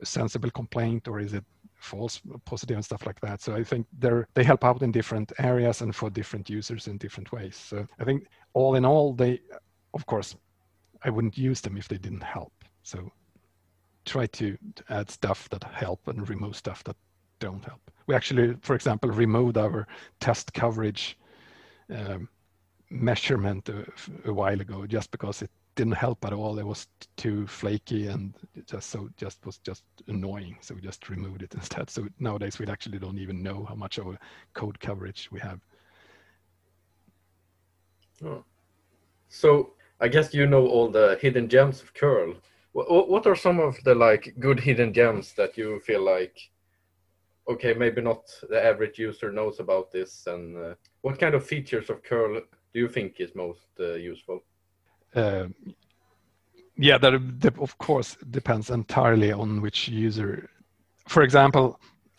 [0.00, 1.44] a sensible complaint or is it
[1.76, 3.42] false positive and stuff like that.
[3.42, 6.96] So i think they're they help out in different areas and for different users in
[6.96, 7.56] different ways.
[7.56, 9.40] So i think all in all they
[9.92, 10.34] of course
[11.02, 12.52] i wouldn't use them if they didn't help.
[12.82, 13.12] So
[14.06, 14.56] try to
[14.88, 16.96] add stuff that help and remove stuff that
[17.38, 17.90] don't help.
[18.06, 19.86] We actually for example removed our
[20.20, 21.18] test coverage
[21.90, 22.28] um,
[22.90, 23.84] measurement a,
[24.26, 26.58] a while ago just because it didn't help at all.
[26.58, 28.34] It was too flaky and
[28.66, 30.56] just so just was just annoying.
[30.60, 31.90] So we just removed it instead.
[31.90, 34.16] So nowadays we actually don't even know how much of
[34.54, 35.60] code coverage we have.
[39.28, 42.34] so I guess you know all the hidden gems of curl.
[42.72, 46.36] What, what are some of the like good hidden gems that you feel like?
[47.48, 51.90] Okay, maybe not the average user knows about this, and uh, what kind of features
[51.90, 52.40] of curl
[52.72, 54.42] do you think is most uh, useful?
[55.14, 55.46] Uh,
[56.76, 60.48] yeah, that, that of course depends entirely on which user.
[61.06, 61.78] For example,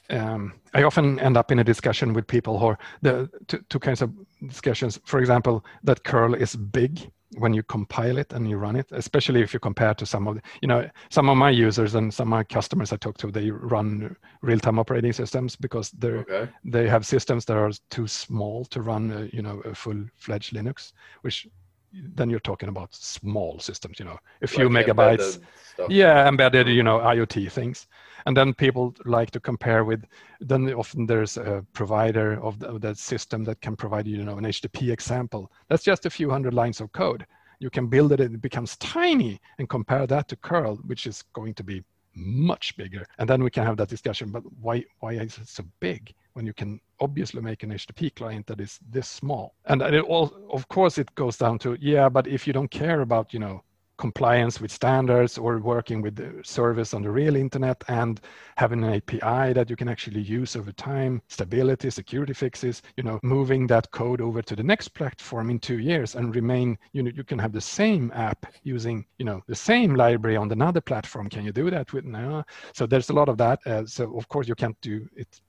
[0.09, 3.79] um, I often end up in a discussion with people who are the two, two
[3.79, 4.11] kinds of
[4.47, 4.99] discussions.
[5.05, 9.41] For example, that curl is big when you compile it and you run it, especially
[9.41, 12.27] if you compare to some of the, you know, some of my users and some
[12.27, 16.49] of my customers I talk to, they run real-time operating systems because they're Okay.
[16.63, 20.93] they have systems that are too small to run, uh, you know, a full-fledged Linux,
[21.21, 21.47] which
[21.91, 25.37] then you're talking about small systems, you know, a few Like megabytes.
[25.37, 25.47] embedded
[25.87, 27.87] Yeah, embedded, you know, IoT things.
[28.25, 30.03] And then people like to compare with,
[30.39, 34.37] then often there's a provider of, the, of that system that can provide you, know,
[34.37, 35.51] an HTTP example.
[35.69, 37.25] That's just a few hundred lines of code.
[37.59, 41.23] You can build it and it becomes tiny and compare that to curl, which is
[41.33, 41.83] going to be
[42.15, 43.05] much bigger.
[43.19, 46.45] And then we can have that discussion, but why, why is it so big when
[46.45, 49.53] you can obviously make an HTTP client that is this small?
[49.65, 53.01] And it all, of course, it goes down to, yeah, but if you don't care
[53.01, 53.61] about, you know,
[53.97, 58.21] compliance with standards or working with the service on the real internet and
[58.57, 63.19] having an API that you can actually use over time, stability, security fixes, you know,
[63.23, 67.11] moving that code over to the next platform in two years and remain, you know,
[67.15, 71.29] you can have the same app using, you know, the same library on another platform.
[71.29, 72.43] Can you do that with no?
[72.73, 73.59] So there's a lot of that.
[73.65, 75.41] Uh, so of course you can't do it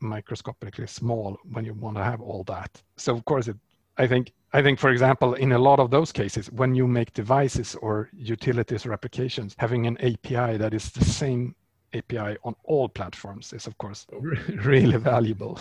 [0.00, 2.82] microscopically small when you want to have all that.
[2.96, 3.56] So of course it
[3.98, 7.12] I think I think for example in a lot of those cases when you make
[7.14, 11.54] devices or utilities or applications having an API that is the same
[11.94, 14.06] API on all platforms is of course
[14.64, 15.58] really valuable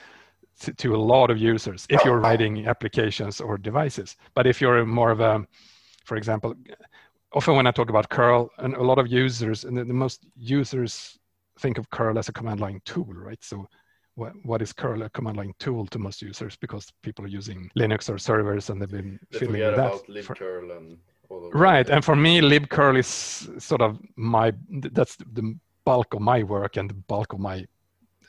[0.60, 4.16] to, to a lot of users if you're writing applications or devices.
[4.34, 5.46] But if you're more of a
[6.04, 6.54] for example
[7.32, 10.26] often when I talk about curl and a lot of users and the, the most
[10.36, 11.18] users
[11.58, 13.42] think of curl as a command line tool right?
[13.42, 13.66] So
[14.16, 17.70] what, what is curl a command line tool to most users because people are using
[17.78, 20.98] linux or servers and they've been They with that about libcurl and
[21.28, 23.06] all of right and for me libcurl is
[23.62, 24.52] sort of my
[24.90, 27.66] that's the bulk of my work and the bulk of my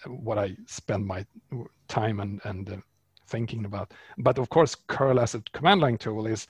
[0.06, 1.26] what I spend my
[1.88, 2.78] time and and uh,
[3.28, 3.94] thinking about.
[4.18, 6.48] But of course, curl as a command line tool is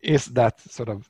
[0.00, 1.08] is that sort of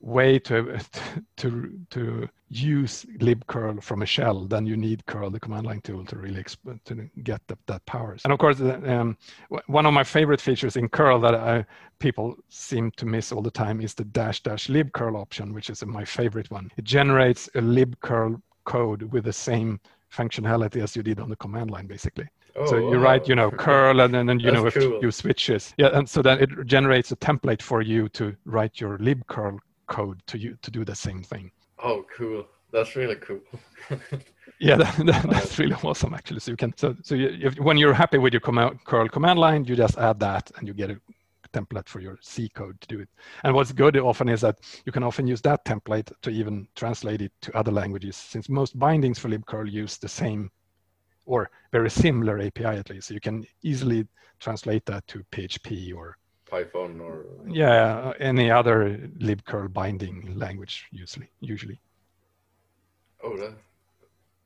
[0.00, 0.78] way to
[1.36, 6.04] to to use libcurl from a shell, then you need curl, the command line tool,
[6.06, 6.44] to really
[6.84, 8.22] to get the, that powers.
[8.24, 9.18] And of course, um,
[9.66, 11.66] one of my favorite features in curl that I,
[11.98, 15.84] people seem to miss all the time is the dash dash libcurl option, which is
[15.84, 16.70] my favorite one.
[16.76, 19.80] It generates a libcurl code with the same
[20.10, 22.28] functionality as you did on the command line, basically.
[22.56, 23.04] Oh, so you wow.
[23.04, 24.96] write, you know, curl, and then, then you That's know cool.
[24.96, 25.74] if you switches.
[25.76, 30.22] Yeah, and so then it generates a template for you to write your libcurl code
[30.26, 31.50] to you to do the same thing.
[31.82, 32.46] Oh, cool!
[32.72, 33.40] That's really cool.
[34.60, 36.40] yeah, that, that, that's really awesome actually.
[36.40, 39.38] So you can so so you, if, when you're happy with your command, curl command
[39.38, 41.00] line, you just add that, and you get a
[41.52, 43.08] template for your C code to do it.
[43.44, 47.22] And what's good often is that you can often use that template to even translate
[47.22, 50.50] it to other languages, since most bindings for libcurl use the same
[51.24, 53.08] or very similar API at least.
[53.08, 54.06] So you can easily
[54.40, 56.16] translate that to PHP or
[56.50, 61.28] Python or yeah, any other libcurl binding language usually.
[61.40, 61.80] Usually.
[63.22, 63.54] Oh, that,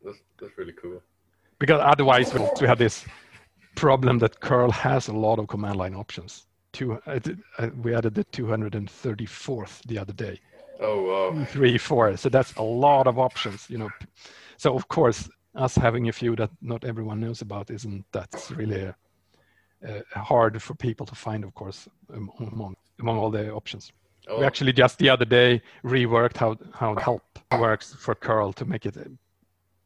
[0.04, 1.02] that's that's really cool.
[1.58, 3.04] Because otherwise, we have this
[3.74, 6.46] problem that curl has a lot of command line options.
[6.72, 7.20] Two, uh,
[7.82, 10.40] we added the 234th the other day.
[10.80, 11.44] Oh wow!
[11.44, 12.16] Three, four.
[12.16, 13.90] So that's a lot of options, you know.
[14.56, 18.80] So of course, us having a few that not everyone knows about isn't that's really
[18.82, 18.92] a, uh,
[20.14, 23.92] hard for people to find, of course, among among all the options.
[24.28, 24.38] Oh.
[24.38, 27.22] We actually just the other day reworked how how help
[27.58, 28.96] works for curl to make it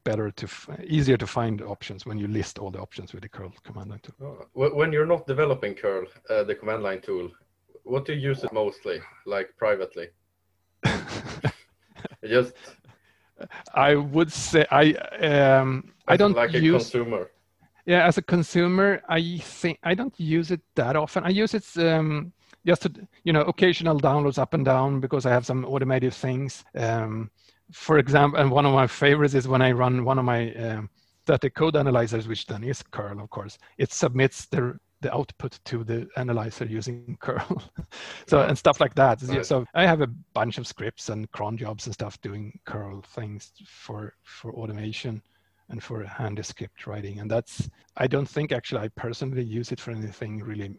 [0.05, 0.47] better to
[0.87, 4.01] easier to find options when you list all the options with the curl command line
[4.03, 4.15] tool.
[4.23, 4.69] Oh.
[4.81, 7.31] When you're not developing curl, uh, the command line tool,
[7.83, 10.09] what do you use it mostly, like privately?
[12.35, 12.55] Just.
[13.75, 14.85] I would say I
[15.31, 17.31] um I don't like use consumer
[17.87, 21.25] yeah as a consumer i think i don't use it that often.
[21.25, 22.33] I use it um,
[22.67, 22.93] just to
[23.25, 26.65] you know occasional downloads up and down because i have some automated things.
[26.77, 27.31] Um,
[27.73, 30.91] for example and one of my favorites is when i run one of my um,
[31.23, 33.59] static code analyzers which then is curl of course.
[33.79, 37.63] It submits the the output to the analyzer using curl.
[38.27, 39.23] So and stuff like that.
[39.23, 39.45] Right.
[39.45, 43.53] so i have a bunch of scripts and cron jobs and stuff doing curl things
[43.67, 45.23] for for automation
[45.69, 47.21] and for handy script writing.
[47.21, 50.75] And that's, I don't think actually I personally use it for anything really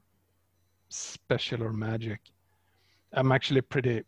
[0.90, 2.20] special or magic.
[3.14, 4.04] I'm actually pretty,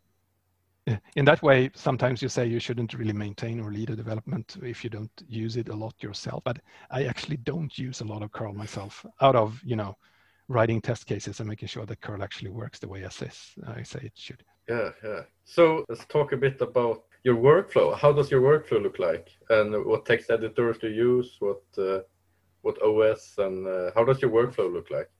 [1.14, 4.82] in that way, sometimes you say you shouldn't really maintain or lead a development if
[4.82, 6.42] you don't use it a lot yourself.
[6.44, 6.58] But
[6.90, 9.96] I actually don't use a lot of curl myself out of, you know,
[10.48, 13.30] writing test cases and making sure that curl actually works the way I say,
[13.66, 14.42] I say it should.
[14.68, 15.20] Yeah, yeah.
[15.44, 17.96] So let's talk a bit about your workflow.
[17.96, 21.36] How does your workflow look like, and what text editors do you use?
[21.38, 22.00] What uh,
[22.62, 25.10] what OS and uh, how does your workflow look like?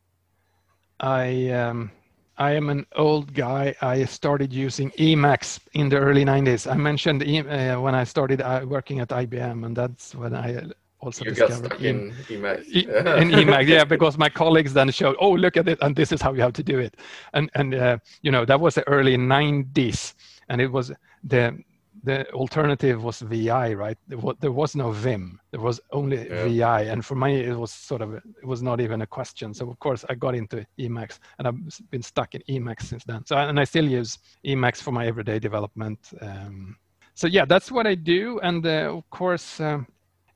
[1.00, 1.90] I um,
[2.38, 3.74] I am an old guy.
[3.82, 6.70] I started using Emacs in the early 90s.
[6.70, 10.62] I mentioned uh, when I started uh, working at IBM, and that's when I
[11.00, 12.66] also you discovered in, in Emacs.
[12.72, 16.22] in Emacs, yeah, because my colleagues then showed, oh, look at it, and this is
[16.22, 16.96] how you have to do it,
[17.34, 20.14] and and uh, you know that was the early 90s,
[20.48, 20.92] and it was
[21.24, 21.62] the
[22.02, 23.98] the alternative was VI, right?
[24.08, 25.40] There was no Vim.
[25.50, 26.46] There was only yeah.
[26.46, 29.52] VI, and for me, it was sort of it was not even a question.
[29.52, 33.24] So of course, I got into Emacs, and I've been stuck in Emacs since then.
[33.26, 35.98] So and I still use Emacs for my everyday development.
[36.20, 36.76] Um,
[37.14, 39.86] so yeah, that's what I do, and uh, of course, um,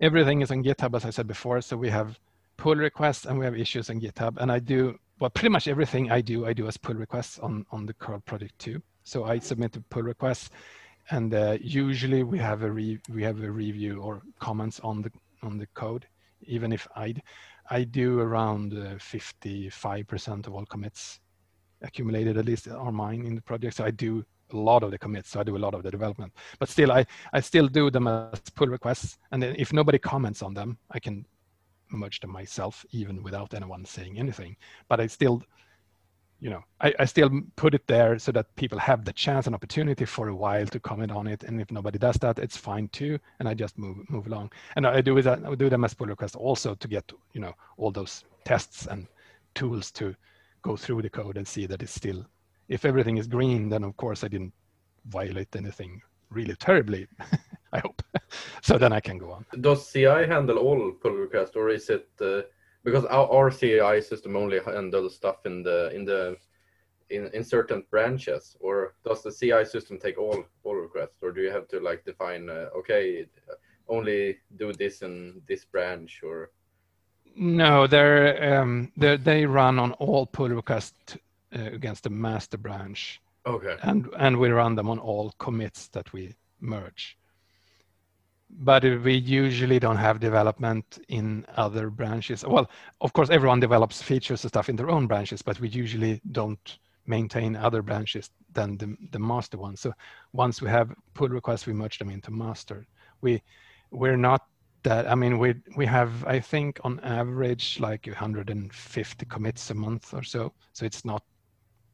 [0.00, 1.61] everything is on GitHub, as I said before.
[1.62, 2.18] So we have
[2.57, 6.11] pull requests and we have issues on GitHub, and I do well pretty much everything
[6.11, 6.46] I do.
[6.46, 8.83] I do as pull requests on on the curl project too.
[9.05, 10.50] So I submit a pull request
[11.11, 15.11] and uh, usually we have a re- we have a review or comments on the
[15.43, 16.07] on the code
[16.43, 17.14] even if i
[17.71, 21.21] i do around 55% uh, of all commits
[21.83, 23.77] accumulated at least are mine in the project.
[23.77, 25.90] So i do a lot of the commits so i do a lot of the
[25.90, 26.33] development.
[26.59, 30.43] But still i i still do them as pull requests and then if nobody comments
[30.43, 31.27] on them i can
[31.90, 34.57] merge them myself even without anyone saying anything.
[34.88, 35.43] But i still
[36.45, 39.55] you know, I, I still put it there so that people have the chance and
[39.55, 41.43] opportunity for a while to comment on it.
[41.43, 43.19] And if nobody does that, it's fine too.
[43.39, 44.53] And I just move move along.
[44.77, 45.43] And I do that.
[45.43, 49.07] I do them as pull requests also to get you know all those tests and
[49.55, 50.15] tools to
[50.61, 52.27] go through the code and see that it's still.
[52.69, 54.53] If everything is green, then of course I didn't
[55.07, 57.07] violate anything really terribly.
[57.73, 58.03] I hope.
[58.63, 59.47] so then I can go on.
[59.63, 62.07] Does CI handle all pull requests, or is it?
[62.21, 62.43] Uh
[62.85, 66.37] because our, our CI system only handles stuff in the in the
[67.11, 71.40] in, in certain branches, or does the CI system take all all request, or do
[71.40, 73.27] you have to like define uh, okay,
[73.88, 76.50] only do this in this branch or?
[77.37, 81.17] No, they're, um, they're they run on all pull requests
[81.56, 83.21] uh, against the master branch.
[83.46, 83.77] Okay.
[83.83, 87.19] And and we run them on all commits that we merge.
[88.57, 92.44] But we usually don't have development in other branches.
[92.44, 96.21] Well, of course, everyone develops features and stuff in their own branches, but we usually
[96.31, 99.77] don't maintain other branches than the, the master one.
[99.77, 99.92] So
[100.33, 102.87] once we have pull requests, we merge them into master.
[103.21, 103.42] We
[103.90, 104.42] we're not
[104.85, 105.11] that.
[105.11, 110.23] I mean, we we have I think on average like 150 commits a month or
[110.23, 110.52] so.
[110.73, 111.23] So it's not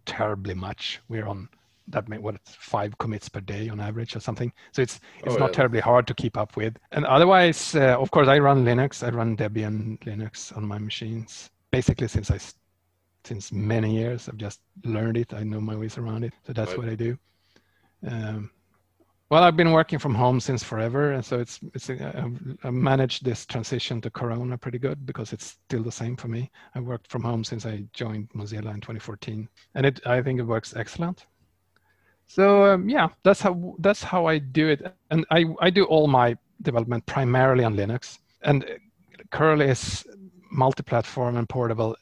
[0.04, 1.00] terribly much.
[1.08, 1.48] We're on
[1.88, 4.52] that may what five commits per day on average or something.
[4.72, 5.52] So it's it's Oh, not yeah.
[5.52, 6.76] terribly hard to keep up with.
[6.92, 9.02] And otherwise, uh, of course, I run Linux.
[9.06, 12.38] I run Debian Linux on my machines basically since I
[13.24, 14.28] since many years.
[14.28, 15.34] I've just learned it.
[15.34, 16.34] I know my ways around it.
[16.46, 16.78] So that's Right.
[16.78, 17.18] what I do.
[18.06, 18.50] Um,
[19.30, 23.24] well, I've been working from home since forever, and so it's it's I've, I've managed
[23.24, 26.50] this transition to Corona pretty good because it's still the same for me.
[26.74, 30.44] I worked from home since I joined Mozilla in 2014, and it I think it
[30.44, 31.26] works excellent.
[32.30, 36.06] So um, yeah, that's how that's how I do it, and I I do all
[36.06, 38.64] my development primarily on Linux, and
[39.32, 40.06] curl is
[40.52, 41.96] multi-platform and portable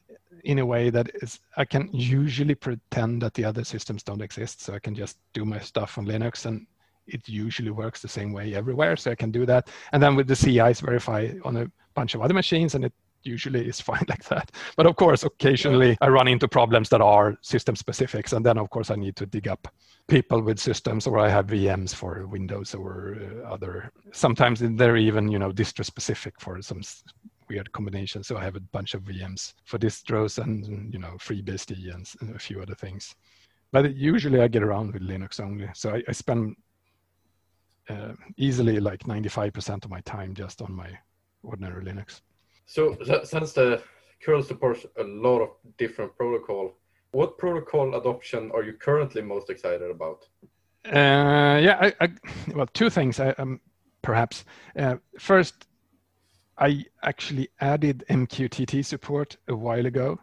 [0.44, 4.60] in a way that is I can usually pretend that the other systems don't exist,
[4.60, 6.66] so I can just do my stuff on Linux and
[7.06, 9.70] it usually works the same way everywhere, so I can do that.
[9.92, 12.92] And then with the CIs verify on a bunch of other machines, and it
[13.28, 14.50] usually is fine like that.
[14.76, 18.70] But of course, occasionally I run into problems that are system specifics, and then of
[18.70, 19.68] course I need to dig up
[20.08, 23.92] people with systems, or I have VMs for Windows or uh, other.
[24.12, 27.04] Sometimes they're even you know distro specific for some s-
[27.48, 28.22] weird combination.
[28.22, 32.36] So I have a bunch of VMs for distros and you know FreeBSD and and
[32.36, 33.14] a few other things.
[33.70, 35.68] But usually I get around with Linux only.
[35.74, 36.56] So I, I spend
[37.88, 40.90] uh, easily like 95% of my time just on my
[41.42, 42.20] ordinary Linux.
[42.68, 42.94] So
[43.24, 43.82] since the
[44.22, 45.48] curl supports a lot of
[45.78, 46.74] different protocol,
[47.12, 50.26] what protocol adoption are you currently most excited about?
[50.84, 52.08] Uh, yeah, I, I,
[52.54, 53.20] well, two things.
[53.20, 53.60] I, um,
[54.02, 54.44] perhaps
[54.78, 55.66] uh, first,
[56.58, 60.20] I actually added MQTT support a while ago.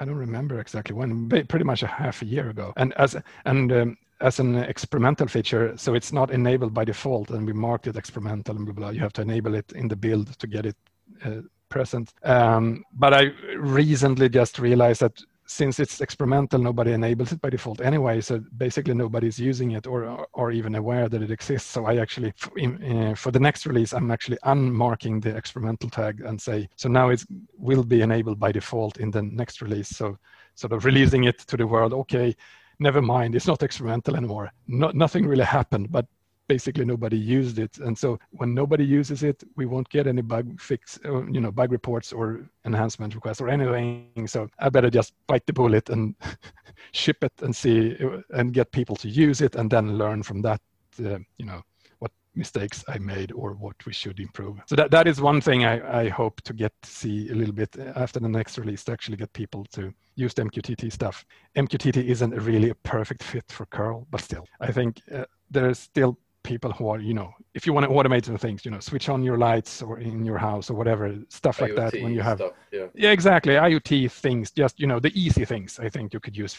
[0.00, 2.72] I don't remember exactly when, pretty much a half a year ago.
[2.76, 7.46] And as and um, as an experimental feature, so it's not enabled by default, and
[7.46, 8.90] we marked it experimental and blah blah.
[8.90, 10.76] You have to enable it in the build to get it
[11.24, 12.12] uh, present.
[12.24, 17.80] Um, but I recently just realized that since it's experimental, nobody enables it by default
[17.80, 18.20] anyway.
[18.20, 21.70] So basically, nobody's using it or or even aware that it exists.
[21.70, 25.88] So I actually, f- in, uh, for the next release, I'm actually unmarking the experimental
[25.88, 27.24] tag and say so now it
[27.56, 29.88] will be enabled by default in the next release.
[29.88, 30.18] So
[30.54, 31.94] sort of releasing it to the world.
[31.94, 32.36] Okay,
[32.78, 34.52] never mind, it's not experimental anymore.
[34.66, 36.06] No, nothing really happened, but
[36.48, 37.78] basically nobody used it.
[37.78, 41.52] And so when nobody uses it we won't get any bug fix uh, you know
[41.52, 44.26] bug reports or enhancement requests or anything.
[44.26, 46.14] So i better just bite the bullet and
[46.92, 50.42] ship it and see uh, and get people to use it and then learn from
[50.42, 50.60] that
[51.00, 51.62] uh, you know
[51.98, 54.58] what mistakes i made or what we should improve.
[54.66, 57.54] So that, that is one thing I, I hope to get to see a little
[57.54, 61.24] bit after the next release to actually get people to use the mqtt stuff.
[61.56, 66.18] Mqtt isn't really a perfect fit for curl but still i think uh, there's still
[66.52, 69.06] people who are you know if you want to automate some things you know switch
[69.14, 71.04] on your lights or in your house or whatever
[71.40, 72.86] stuff like that when you have stuff, yeah.
[73.04, 76.54] yeah exactly iot things just you know the easy things i think you could use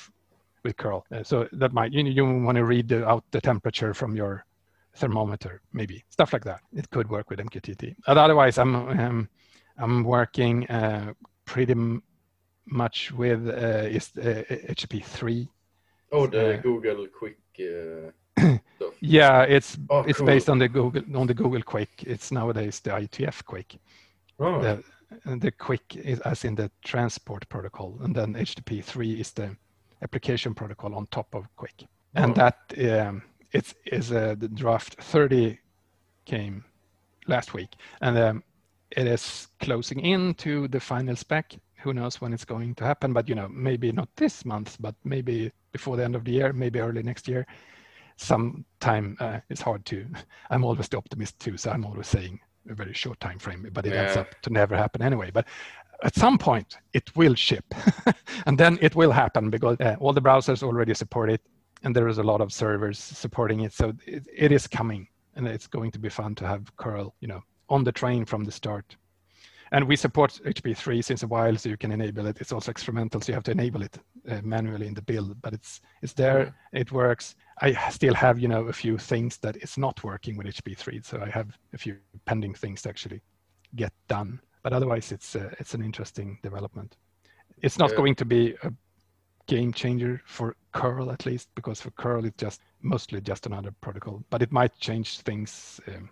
[0.65, 0.99] with curl.
[1.15, 4.33] Uh, so that might you, you want to read the, out the temperature from your
[5.01, 6.59] thermometer maybe stuff like that.
[6.79, 9.29] It could work with mqtt but otherwise i'm um,
[9.83, 11.13] i'm working uh,
[11.45, 12.03] pretty m-
[12.83, 14.43] much with uh, is uh,
[14.81, 15.49] hp 3
[16.11, 18.11] Oh, the Uh, Google QUIC uh,
[18.79, 18.93] stuff.
[19.01, 20.27] yeah it's Oh, it's cool.
[20.27, 21.87] based on the google on the google QUIC.
[22.07, 23.77] It's nowadays the IETF QUIC.
[24.39, 24.83] Oh, the
[25.25, 29.49] and the QUIC is as in the transport protocol and then http3 is the
[30.01, 32.35] application protocol on top of QUIC and Oh.
[32.35, 32.57] that
[33.07, 33.21] um,
[33.51, 35.57] it's is uh, the draft 30
[36.25, 36.63] came
[37.27, 37.69] last week.
[38.01, 38.43] And um,
[38.91, 41.53] it is closing into the final spec.
[41.83, 44.95] Who knows when it's going to happen but you know maybe not this month but
[45.03, 47.45] maybe before the end of the year maybe early next year
[48.19, 50.05] sometime uh, it's hard to
[50.49, 52.39] i'm always the optimist too so i'm always saying
[52.69, 55.31] a very short time frame but it ends up to never happen anyway.
[55.31, 55.47] But
[56.03, 57.65] at some point it will ship
[58.45, 61.41] and then it will happen because uh, all the browsers already support it
[61.83, 65.45] and there is a lot of servers supporting it so it, it is coming and
[65.45, 68.51] it's going to be fun to have curl you know on the train from the
[68.51, 68.95] start.
[69.71, 72.37] And we support hp3 since a while so you can enable it.
[72.39, 73.97] It's also experimental so you have to enable it
[74.27, 76.55] uh, manually in the build but it's it's there.
[76.73, 80.47] It works I still have, you know, a few things that is not working with
[80.47, 81.05] HP3.
[81.05, 83.21] So I have a few pending things to actually
[83.75, 84.39] get done.
[84.63, 86.97] But otherwise, it's uh, it's an interesting development.
[87.61, 87.97] It's not yeah.
[87.97, 88.71] going to be a
[89.47, 94.23] game changer for curl at least because for curl it's just mostly just another protocol
[94.29, 96.07] but it might change things um,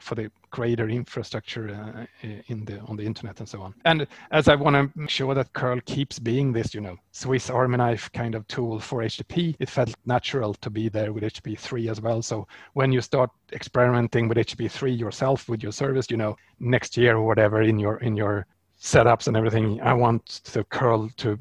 [0.00, 3.74] for the greater infrastructure uh, in the on the internet and so on.
[3.84, 7.50] And as I want to make sure that curl keeps being this, you know, Swiss
[7.50, 11.58] Army knife kind of tool for HTTP, it felt natural to be there with HTTP
[11.58, 12.22] 3 as well.
[12.22, 16.96] So when you start experimenting with HTTP 3 yourself with your service, you know, next
[16.96, 18.46] year or whatever in your in your
[18.80, 21.38] setups and everything, I want the curl to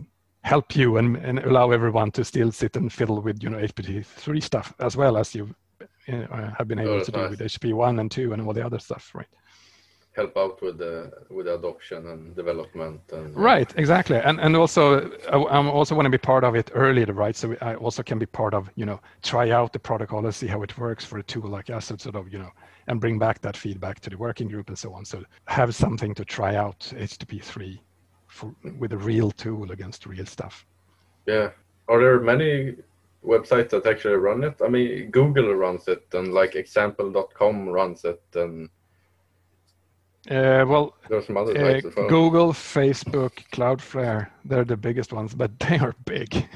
[0.48, 4.06] help you and, and allow everyone to still sit and fiddle with you know HTTP
[4.06, 5.54] 3 stuff as well as you
[6.08, 7.30] uh, have been able oh, to do nice.
[7.32, 9.28] with HTTP one and two and all the other stuff, right?
[10.18, 14.18] help out with the with the adoption and development and right exactly.
[14.18, 17.36] And and also i, I also want to be part of it earlier right?
[17.36, 20.48] So i also can be part of you know try out the protocol and see
[20.48, 22.52] how it works for a tool like us sort of you know
[22.88, 25.06] and bring back that feedback to the working group and so on.
[25.06, 27.80] So have something to try out http3
[28.28, 30.66] for, with a real tool against real stuff.
[31.26, 31.50] Yeah.
[31.90, 32.76] Are there many
[33.28, 34.56] websites that actually run it.
[34.64, 38.70] I mean, Google runs it, and like example.com runs it, and
[40.30, 42.10] uh, well, there's some other uh, well.
[42.10, 46.48] Google, Facebook, Cloudflare, they're the biggest ones, but they are big.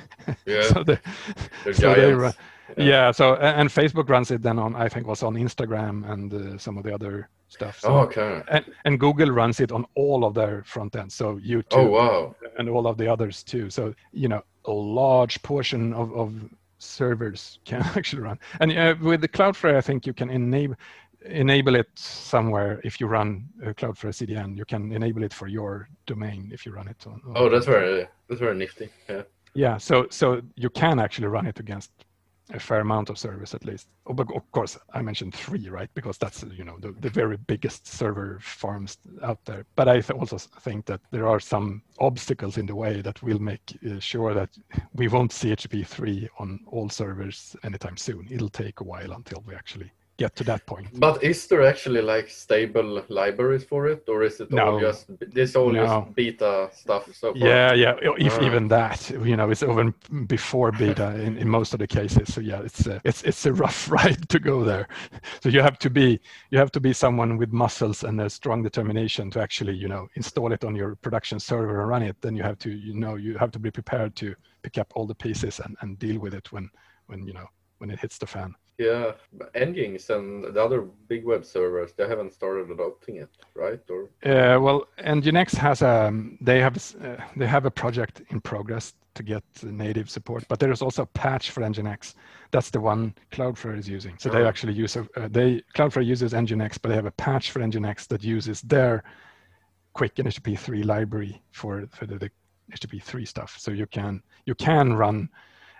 [0.45, 1.01] Yeah, so they're,
[1.63, 2.33] they're so they run,
[2.77, 2.83] yeah.
[2.83, 3.11] yeah.
[3.11, 6.77] so and Facebook runs it then on I think was on Instagram and uh, some
[6.77, 7.79] of the other stuff.
[7.79, 8.41] So, oh, okay.
[8.49, 11.65] And, and Google runs it on all of their front ends, so YouTube.
[11.71, 12.35] Oh, wow.
[12.57, 13.69] And all of the others too.
[13.69, 16.33] So you know, a large portion of, of
[16.81, 18.39] servers can actually run.
[18.59, 20.75] And uh, with the Cloudflare, I think you can enable
[21.25, 24.57] enable it somewhere if you run a Cloudflare CDN.
[24.57, 27.21] You can enable it for your domain if you run it on.
[27.27, 28.89] on oh, that's very that's very nifty.
[29.07, 29.21] Yeah.
[29.53, 29.77] Yeah.
[29.77, 31.91] So so you can actually run it against
[32.53, 33.87] a fair amount of service at least.
[34.07, 35.89] Oh, but of course, I mentioned three, right?
[35.93, 39.65] Because that's you know the, the very biggest server farms out there.
[39.75, 43.61] But I also think that there are some obstacles in the way that will make
[43.89, 44.49] uh, sure that
[44.93, 48.27] we won't see HTTP 3 on all servers anytime soon.
[48.29, 50.87] It'll take a while until we actually get to that point.
[50.99, 54.73] But is there actually like stable libraries for it, or is it no.
[54.73, 55.85] all just this all no.
[55.85, 57.03] just beta stuff?
[57.13, 57.47] So far?
[57.47, 57.95] Yeah, yeah.
[58.01, 58.45] If uh.
[58.45, 59.93] even that, you know, it's even
[60.27, 62.33] before beta in, in most of the cases.
[62.33, 64.87] So yeah, it's a, it's it's a rough ride to go there.
[65.41, 66.19] So you have to be
[66.51, 70.07] you have to be someone with muscles and a strong determination to actually you know
[70.15, 72.17] install it on your production server and run it.
[72.21, 75.07] Then you have to you know you have to be prepared to pick up all
[75.07, 76.69] the pieces and, and deal with it when
[77.07, 77.47] when you know
[77.79, 78.53] when it hits the fan.
[78.81, 79.11] Yeah,
[79.53, 83.79] Nginx and the other big web servers, they haven't started adopting it, right?
[83.87, 88.41] Or uh, well, Nginx has a um, they have uh, they have a project in
[88.41, 92.15] progress to get native support, but there is also a patch for Nginx.
[92.49, 94.15] That's the one Cloudflare is using.
[94.17, 94.33] So oh.
[94.33, 97.59] they actually use a, uh, they Cloudflare uses Nginx, but they have a patch for
[97.59, 99.03] Nginx that uses their
[99.95, 102.31] QUIC HTTP3 library for for the, the
[102.73, 103.57] HTTP3 stuff.
[103.59, 105.29] So you can you can run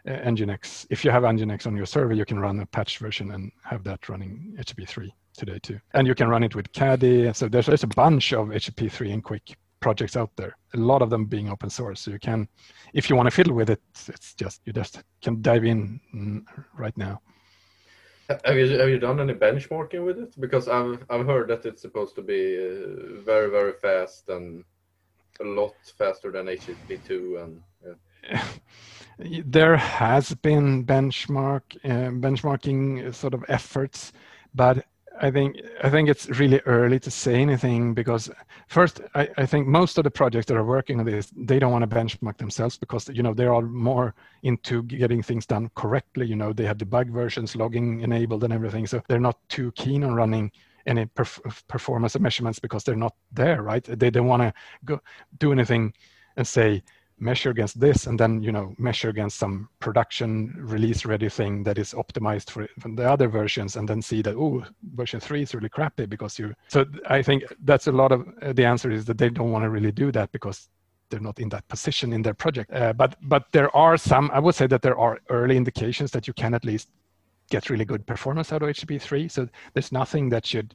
[0.07, 0.87] uh, Nginx.
[0.89, 3.83] If you have Nginx on your server, you can run a patch version and have
[3.83, 5.79] that running HTTP3 today too.
[5.93, 7.31] And you can run it with Caddy.
[7.33, 10.55] So there's, there's a bunch of HTTP3 and QUIC projects out there.
[10.73, 12.01] A lot of them being open source.
[12.01, 12.47] So you can,
[12.93, 16.43] if you want to fiddle with it, it's just you just can dive in mm,
[16.77, 17.19] right now.
[18.45, 20.39] Have you have you done any benchmarking with it?
[20.39, 24.63] Because I've I've heard that it's supposed to be uh, very very fast and
[25.41, 27.61] a lot faster than HTTP two and.
[27.83, 28.43] Yeah.
[29.19, 34.13] there has been benchmark uh, benchmarking sort of efforts,
[34.53, 34.85] but
[35.21, 38.29] I think I think it's really early to say anything because
[38.67, 41.71] first I, I think most of the projects that are working on this they don't
[41.71, 46.25] want to benchmark themselves because you know they are more into getting things done correctly.
[46.25, 50.03] You know they have debug versions, logging enabled, and everything, so they're not too keen
[50.03, 50.51] on running
[50.87, 53.83] any perf- performance measurements because they're not there, right?
[53.83, 54.53] They don't want to
[54.85, 54.99] go
[55.37, 55.93] do anything
[56.37, 56.81] and say
[57.21, 61.77] measure against this and then you know measure against some production release ready thing that
[61.77, 64.63] is optimized for, the other versions and then see that oh
[64.95, 68.51] version 3 is really crappy because you so i think that's a lot of uh,
[68.53, 70.69] the answer is that they don't want to really do that because
[71.09, 72.71] they're not in that position in their project.
[72.73, 76.27] Uh, but but there are some i would say that there are early indications that
[76.27, 76.89] you can at least
[77.49, 80.73] get really good performance out of http3 so there's nothing that should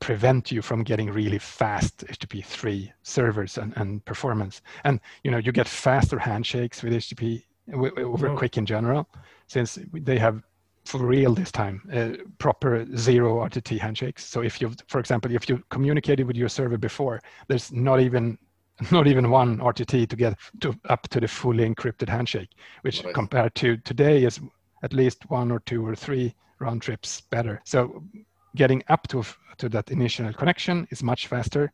[0.00, 4.62] prevent you from getting really fast HTTP3 servers and, and performance.
[4.84, 8.36] And you know, you get faster handshakes with HTTP over oh.
[8.36, 9.08] QUIC in general,
[9.46, 10.42] since they have
[10.84, 14.24] for real this time uh, proper zero RTT handshakes.
[14.24, 18.38] So if you, for example, if you communicated with your server before, there's not even
[18.90, 22.50] not even one RTT to get to up to the fully encrypted handshake,
[22.82, 23.12] which nice.
[23.12, 24.40] compared to today is
[24.82, 27.60] at least one or two or three round trips better.
[27.64, 28.02] So
[28.58, 29.24] getting up to
[29.58, 31.72] to that initial connection is much faster,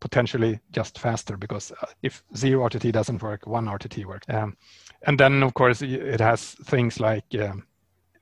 [0.00, 4.26] potentially just faster because uh, if zero RTT doesn't work, one RTT works.
[4.28, 4.56] Um,
[5.06, 7.64] and then of course it has things like, um,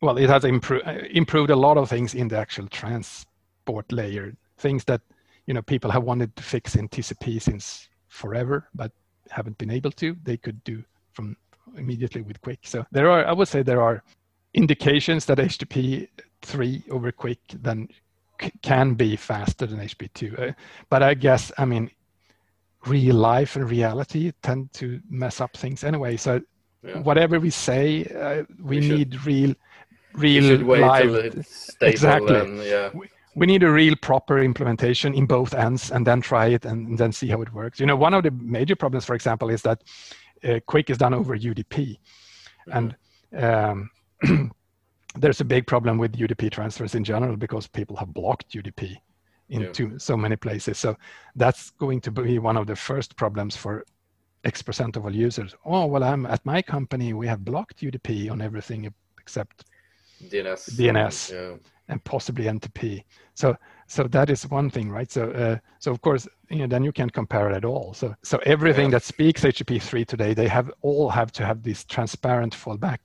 [0.03, 4.35] well, it has impro- uh, improved a lot of things in the actual transport layer,
[4.59, 5.01] things that
[5.47, 8.93] you know people have wanted to fix in TCP since forever, but
[9.31, 10.17] haven't been able to.
[10.23, 11.37] They could do from
[11.77, 12.59] immediately with QUIC.
[12.65, 14.03] So there are, I would say, there are
[14.53, 16.09] indications that HTTP
[16.45, 17.89] three over QUIC then
[18.63, 20.51] can be faster than HTTP2.
[20.51, 20.53] Uh,
[20.91, 21.91] but I guess, I mean,
[22.87, 26.17] real life and reality tend to mess up things anyway.
[26.17, 26.41] So
[26.83, 26.99] yeah.
[27.01, 29.55] whatever we say, uh, we, we, need should, real,
[30.15, 31.47] real live.
[31.81, 32.37] exactly.
[32.37, 32.91] And, yeah.
[32.93, 36.97] We, we need a real proper implementation in both ends and then try it and
[36.99, 37.81] then see how it works.
[37.81, 39.83] You know, one of the major problems, for example, is that
[40.45, 41.99] uh, QUIC is done over UDP.
[42.69, 42.95] Mm-hmm.
[43.33, 43.91] And
[44.23, 44.51] um,
[45.15, 48.97] there's a big problem with UDP transfers in general because people have blocked UDP
[49.49, 49.99] into yeah.
[49.99, 50.79] so many places.
[50.79, 50.97] So
[51.37, 53.85] that's going to be one of the first problems for
[54.45, 55.55] X percent of all users.
[55.65, 59.65] Oh, well, I'm at my company, we have blocked UDP on everything except
[60.23, 61.57] DNS, DNS, yeah.
[61.89, 63.05] and possibly NTP.
[63.35, 63.57] So,
[63.87, 65.11] so that is one thing, right?
[65.11, 67.95] So, uh, so of course, you know, then you can't compare it at all.
[67.95, 68.99] So, so everything yeah.
[68.99, 72.99] that speaks HTTP3 today, they have all have to have this transparent fallback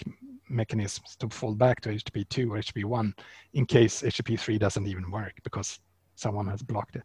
[0.50, 3.14] mechanisms to fall back to HTTP2 or HTTP1
[3.54, 5.80] in case HTTP3 doesn't even work because
[6.16, 7.04] someone has blocked it.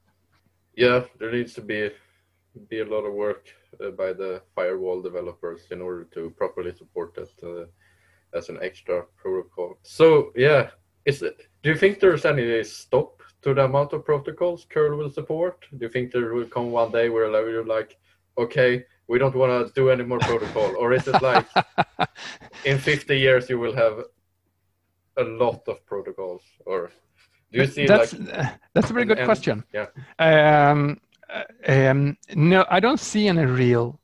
[0.77, 1.91] Yeah, there needs to be
[2.69, 3.49] be a lot of work
[3.85, 7.67] uh, by the firewall developers in order to properly support that uh,
[8.37, 9.77] as an extra protocol.
[9.83, 10.71] So yeah,
[11.05, 11.37] is it?
[11.63, 15.67] Do you think there's any stop to the amount of protocols curl will support?
[15.71, 17.97] Do you think there will come one day where you're like,
[18.39, 21.47] okay, we don't want to do any more protocol or is it like
[22.65, 24.05] in 50 years you will have
[25.17, 26.91] a lot of protocols or
[27.53, 29.63] do you see that's like that's a very good question.
[29.73, 29.87] Yeah.
[30.19, 31.01] Um,
[31.67, 34.01] um, no i don't see any real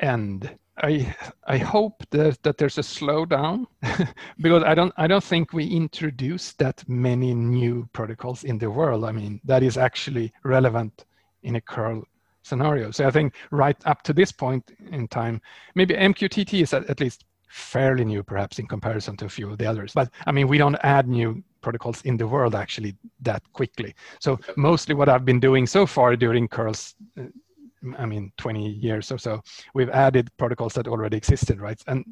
[0.00, 0.50] end.
[0.78, 1.14] I
[1.46, 3.66] i hope that that there's a slowdown
[4.40, 9.04] because i don't i don't think we introduce that many new protocols in the world.
[9.04, 11.04] I mean that is actually relevant
[11.42, 12.04] in a curl
[12.46, 12.90] scenario.
[12.90, 15.40] So I think right up to this point in time,
[15.74, 19.58] maybe MQTT is at, at least fairly new perhaps in comparison to a few of
[19.58, 19.92] the others.
[19.94, 23.94] But I mean, we don't add new protocols in the world actually that quickly.
[24.20, 27.24] So mostly what I've been doing so far during curls, uh,
[27.98, 29.42] I mean, 20 years or so,
[29.74, 31.80] we've added protocols that already existed, right?
[31.86, 32.04] And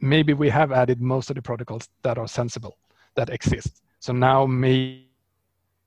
[0.00, 2.78] maybe we have added most of the protocols that are sensible,
[3.14, 3.82] that exist.
[4.00, 5.06] So now maybe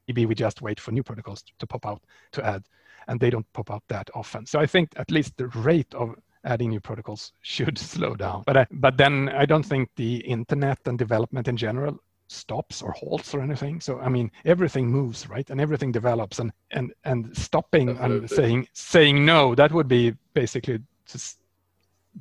[0.08, 2.02] we just wait for new protocols to pop out
[2.34, 2.64] to add
[3.08, 4.46] and they don't pop up that often.
[4.46, 8.44] So I think at least the rate of adding new protocols should slow down.
[8.46, 11.98] But I, but then I don't think the internet and development in general
[12.28, 13.82] stops or halts or anything.
[13.82, 15.50] So I mean everything moves, right?
[15.50, 18.18] And everything develops and and and stopping Absolutely.
[18.20, 21.40] and saying saying no, that would be basically just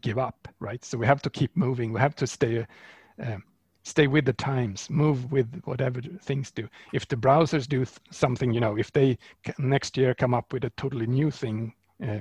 [0.01, 0.85] give up, right?
[0.85, 1.93] So we have to keep moving.
[1.93, 2.66] We have to stay
[3.22, 3.37] uh,
[3.83, 6.68] stay with the times move with whatever things do.
[6.93, 9.18] If the browsers do something you know if they
[9.59, 11.72] next year come up with a totally new thing
[12.07, 12.20] uh,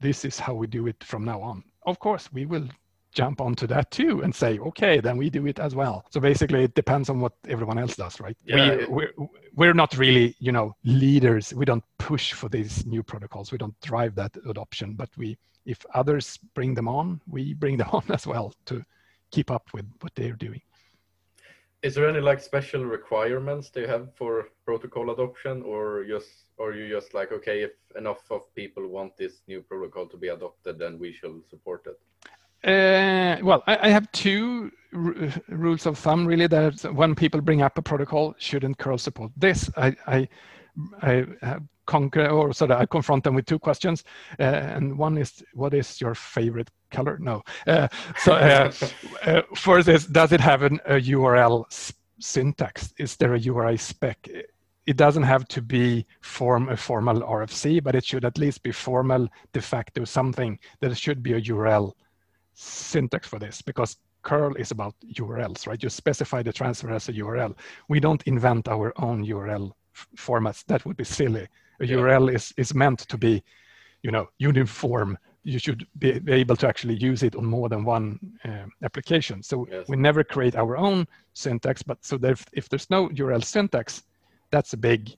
[0.00, 1.62] this is how we do it from now on.
[1.86, 2.68] Of course we will
[3.12, 6.04] jump onto that too and say okay then we do it as well.
[6.10, 8.36] So basically it depends on what everyone else does right?
[8.44, 9.12] Yeah, we, we're,
[9.54, 11.52] we're not really you know leaders.
[11.54, 13.52] We don't push for these new protocols.
[13.52, 14.94] We don't drive that adoption.
[14.94, 15.36] But we
[15.66, 18.82] if others bring them on we bring them on as well to
[19.30, 20.60] keep up with what they're doing
[21.84, 26.88] is there any like special requirements they have for protocol adoption or just or you
[26.88, 30.98] just like okay if enough of people want this new protocol to be adopted then
[30.98, 31.98] we shall support it?
[32.66, 34.72] Uh, well I, I, have two
[35.48, 39.30] rules of thumb really that when people bring up a protocol shouldn't curl support.
[39.36, 40.28] This i i
[41.02, 44.04] I have conquer or sort of I confront them with two questions,
[44.38, 47.18] uh, and one is what is your favorite color?
[47.20, 47.42] No.
[47.66, 48.72] Uh, so uh,
[49.26, 51.64] uh for this, does it have an, a URL
[52.18, 52.92] syntax?
[52.98, 54.28] Is there a URI spec?
[54.86, 58.72] It doesn't have to be form a formal RFC, but it should at least be
[58.72, 60.58] formal de facto something.
[60.80, 61.92] There should be a URL
[62.54, 65.82] syntax for this because curl is about URLs, right?
[65.82, 67.54] You specify the transfer as a URL.
[67.88, 69.72] We don't invent our own URL
[70.16, 70.64] formats.
[70.66, 71.46] That would be silly.
[71.84, 71.96] A yeah.
[71.96, 73.42] URL is, is meant to be,
[74.02, 75.18] you know, uniform.
[75.42, 79.42] You should be, able to actually use it on more than one uh, application.
[79.42, 79.86] So yes.
[79.88, 84.02] we never create our own syntax, but so if, if there's no URL syntax,
[84.50, 85.14] that's a big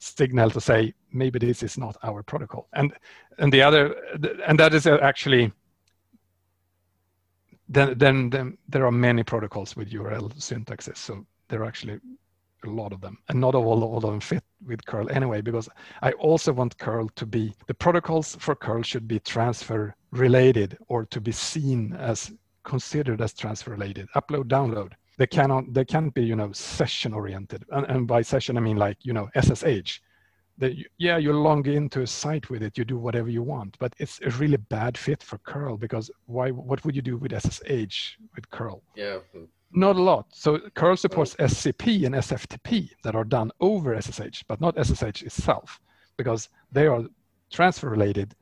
[0.00, 2.68] signal to say maybe this is not our protocol.
[2.72, 2.92] And
[3.38, 3.94] and the other
[4.46, 5.52] and that is actually
[7.68, 10.96] then, then then there are many protocols with URL syntaxes.
[10.96, 12.00] So there are actually
[12.64, 15.40] a lot of them, and not all, all of them fit with curl anyway.
[15.40, 15.68] Because
[16.02, 21.04] I also want curl to be the protocols for curl should be transfer related or
[21.06, 22.32] to be seen as
[22.64, 24.08] considered as transfer related.
[24.16, 24.92] Upload download.
[25.16, 28.76] They cannot they can't be you know session oriented, and, and by session I mean
[28.76, 30.00] like you know SSH
[30.58, 33.94] that yeah you log into a site with it you do whatever you want but
[33.98, 38.16] it's a really bad fit for curl because why what would you do with ssh
[38.34, 39.44] with curl yeah hmm.
[39.72, 40.26] Not a lot.
[40.32, 45.80] So curl supports scp and sftp that are done over ssh but not ssh itself
[46.16, 47.04] because they are
[47.50, 48.34] transfer related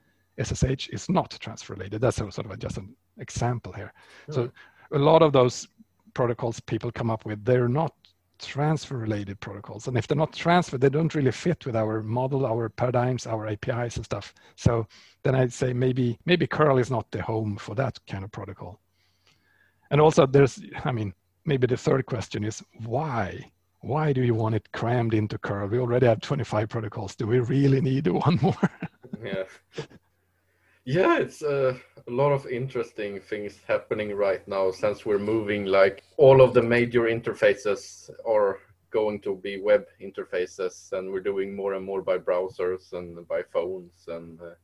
[0.43, 3.93] ssh is not transfer related that's sort of just an example here.
[4.31, 4.51] So
[4.93, 5.69] a lot of those
[6.15, 7.93] protocols people come up with they're not
[8.39, 9.89] transfer related protocols.
[9.89, 13.49] And if they're not transfer they don't really fit with our model our paradigms our
[13.49, 14.33] apis and stuff.
[14.55, 14.87] So
[15.23, 18.81] then i'd say maybe maybe curl is not the home for that kind of protocol
[19.91, 21.13] and also there's i mean
[21.47, 23.51] maybe the third question is why?
[23.81, 27.15] Why do you want it crammed into curl we already have 25 protocols.
[27.15, 28.71] Do we really need one more?
[29.23, 29.45] Yeah.
[30.85, 31.77] Yeah, it's uh,
[32.07, 36.63] a lot of interesting things happening right now since we're moving like all of the
[36.63, 38.61] major interfaces are
[38.91, 43.43] going to be web interfaces and we're doing more and more by browsers and by
[43.53, 44.55] phones and uh,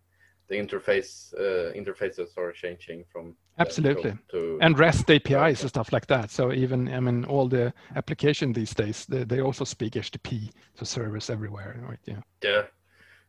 [0.48, 4.18] the interface uh, interfaces are changing from absolutely.
[4.30, 6.30] to, and rest apis and stuff like that.
[6.30, 10.84] So even i mean all the application these days they, they also speak http to
[10.84, 12.00] servers everywhere right?
[12.06, 12.20] Yeah.
[12.42, 12.62] Yeah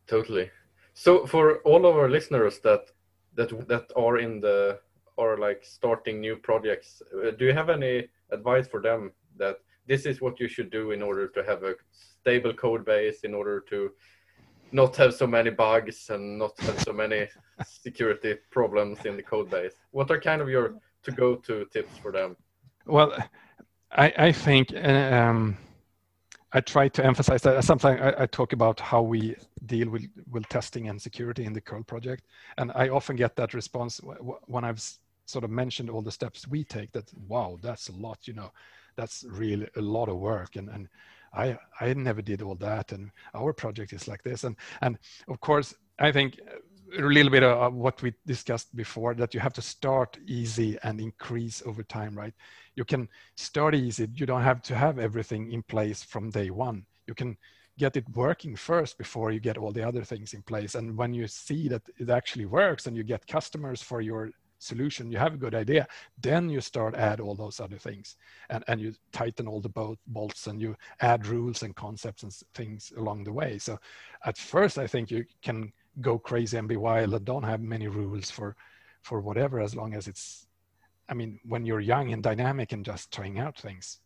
[0.08, 0.50] totally.
[0.94, 2.92] So for all of our listeners that
[3.36, 4.80] that that are in the
[5.18, 9.58] or like starting new projects, uh, do you have any advice for them that
[9.88, 13.34] this is what you should do in order to have a stable code base, in
[13.34, 13.92] order to
[14.74, 17.28] not have so many bugs and not have so many
[17.66, 19.74] security problems in the code base?
[19.92, 22.36] What are kind of your to go to tips for them?
[22.86, 23.14] Well,
[23.92, 25.58] I, I think um,
[26.52, 27.64] I try to emphasize that.
[27.64, 31.62] Sometimes I, I, talk about how we deal with, with testing and security in the
[31.62, 32.26] curl project.
[32.58, 34.00] And I often get that response
[34.46, 34.84] when I've
[35.26, 38.52] sort of mentioned all the steps we take that, wow, that's a lot, you know,
[38.96, 40.56] that's really a lot of work.
[40.56, 40.88] And, and
[41.34, 42.92] I, I never did all that.
[42.92, 44.44] And our project is like this.
[44.44, 46.40] And, and of course, I think
[46.98, 51.02] a little bit of what we discussed before that you have to start easy and
[51.02, 52.34] increase over time, right?
[52.76, 54.08] you can start easy.
[54.16, 56.86] You don't have to have everything in place from day one.
[57.08, 57.38] You can
[57.78, 60.76] get it working first before you get all the other things in place.
[60.76, 64.32] And when you see that it actually works and you get customers for your
[64.64, 65.88] solution, you have a good idea,
[66.20, 68.16] then you start add all those other things
[68.50, 72.34] and, and you tighten all the bolt, bolts and you add rules and concepts and
[72.54, 73.58] things along the way.
[73.58, 73.78] So
[74.26, 77.88] at first, I think you can go crazy and be wild and don't have many
[77.88, 78.56] rules for,
[79.02, 80.48] for whatever, as long as it's
[81.10, 84.00] I mean, when you're young and dynamic and just trying out things,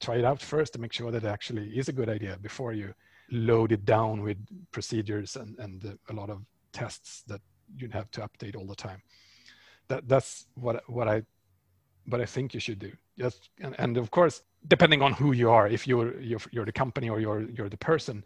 [0.00, 2.72] try it out first to make sure that it actually is a good idea before
[2.72, 2.92] you
[3.30, 4.36] load it down with
[4.72, 6.42] procedures and, and a lot of
[6.72, 7.40] tests that
[7.76, 9.00] you have to update all the time.
[9.88, 11.22] That that's what what I
[12.06, 12.92] what I think you should do.
[13.18, 16.72] Just and, and of course, depending on who you are, if you're you're, you're the
[16.72, 18.24] company or you're you're the person,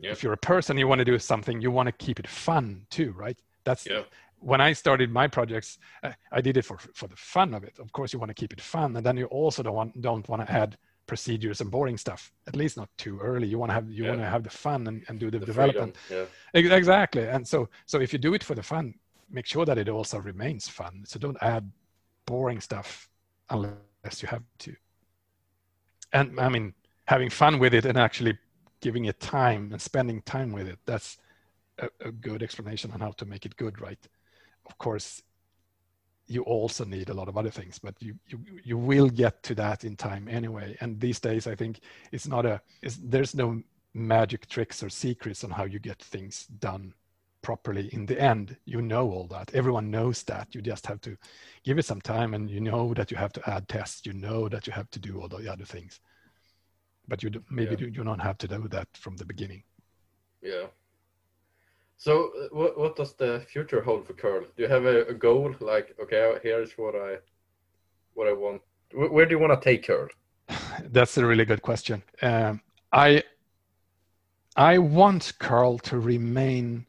[0.00, 0.12] yep.
[0.12, 2.86] if you're a person, you want to do something, you want to keep it fun
[2.90, 3.38] too, right?
[3.64, 4.06] That's yep
[4.44, 5.78] when I started my projects,
[6.30, 7.78] I did it for for the fun of it.
[7.78, 10.28] Of course, you want to keep it fun, and then you also don't want don't
[10.28, 10.76] want to add
[11.06, 12.32] procedures and boring stuff.
[12.46, 13.46] At least not too early.
[13.46, 14.10] You want to have you yeah.
[14.10, 15.96] want to have the fun and, and do the, the development.
[16.10, 16.24] Yeah.
[16.52, 17.26] Exactly.
[17.26, 18.94] And so so if you do it for the fun,
[19.34, 21.04] make sure that it also remains fun.
[21.06, 21.70] So don't add
[22.26, 23.08] boring stuff
[23.50, 24.74] unless you have to.
[26.12, 26.74] And I mean,
[27.06, 28.38] having fun with it and actually
[28.80, 30.78] giving it time and spending time with it.
[30.86, 31.18] That's
[31.78, 33.98] a, a good explanation on how to make it good, right?
[34.66, 35.22] of course,
[36.26, 39.54] you also need a lot of other things, but you you you will get to
[39.56, 40.76] that in time anyway.
[40.80, 41.80] And these days, I think
[42.12, 43.62] it's not a it's, there's no
[43.92, 46.94] magic tricks or secrets on how you get things done
[47.48, 51.16] properly in the end you know all that everyone knows that you just have to
[51.62, 54.48] give it some time and you know that you have to add tests you know
[54.48, 56.00] that you have to do all the other things
[57.06, 57.88] but you do, maybe yeah.
[57.96, 59.62] you don't have to do that from the beginning
[60.42, 60.66] yeah
[61.96, 64.40] so, uh, what what does the future hold for curl?
[64.40, 65.54] Do you have a, a goal?
[65.60, 67.16] Like, okay, here's what I
[68.14, 68.62] what I want.
[68.92, 70.08] Where, where do you want to take curl?
[70.90, 72.02] That's a really good question.
[72.20, 72.60] Um,
[72.92, 73.22] I
[74.56, 76.86] I want curl to remain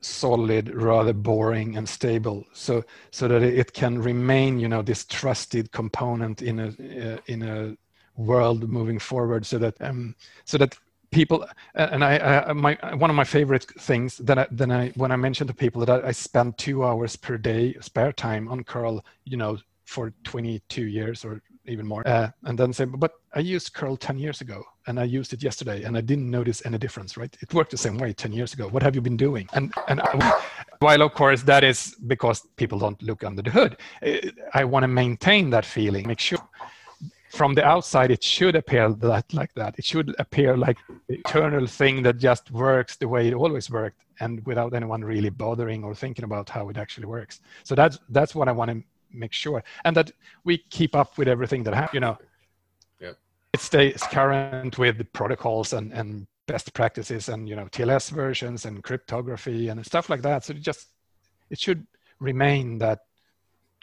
[0.00, 5.72] solid, rather boring and stable, so so that it can remain, you know, this trusted
[5.72, 7.76] component in a uh, in a
[8.16, 10.76] world moving forward, so that um, so that
[11.10, 15.10] people and I, I, my one of my favorite things that I, then I when
[15.10, 18.64] I mention to people that I, I spend two hours per day spare time on
[18.64, 23.40] curl you know for 22 years or even more, uh, and then say, but I
[23.40, 26.78] used curl 10 years ago and I used it yesterday and I didn't notice any
[26.78, 27.34] difference, right?
[27.40, 28.68] It worked the same way 10 years ago.
[28.68, 29.48] What have you been doing?
[29.52, 30.42] And, and I,
[30.80, 33.76] while of course that is because people don't look under the hood,
[34.54, 36.38] I want to maintain that feeling, make sure
[37.30, 39.78] from the outside it should appear that like that.
[39.78, 44.04] It should appear like the eternal thing that just works the way it always worked
[44.20, 47.40] and without anyone really bothering or thinking about how it actually works.
[47.64, 50.10] So that's that's what I want to make sure and that
[50.44, 52.16] we keep up with everything that happens you know
[53.00, 53.12] yeah
[53.52, 58.64] it stays current with the protocols and and best practices and you know tls versions
[58.64, 60.88] and cryptography and stuff like that so it just
[61.50, 61.86] it should
[62.20, 63.00] remain that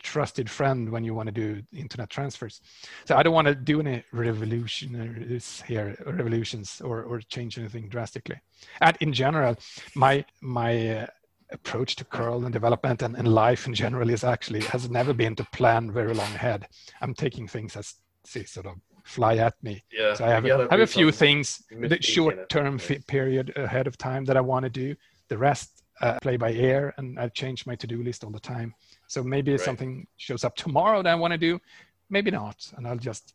[0.06, 2.62] trusted friend when you want to do internet transfers.
[3.06, 8.40] So I don't want to do any revolutionaries here, revolutions, or, or change anything drastically.
[8.82, 9.58] And in general,
[9.96, 11.08] my my uh,
[11.52, 15.36] approach to curl and development and, and life in general is actually has never been
[15.36, 16.68] to plan very long ahead.
[17.02, 19.84] I'm taking things as see sort of fly at me.
[19.92, 23.98] Yeah, so I have, a, have a few things, the short term period ahead of
[23.98, 24.96] time that I want to do.
[25.28, 28.40] The rest uh, play by ear, and I change my to do list all the
[28.40, 28.74] time.
[29.08, 29.60] So maybe right.
[29.60, 31.60] something shows up tomorrow that I want to do,
[32.10, 33.34] maybe not, and I'll just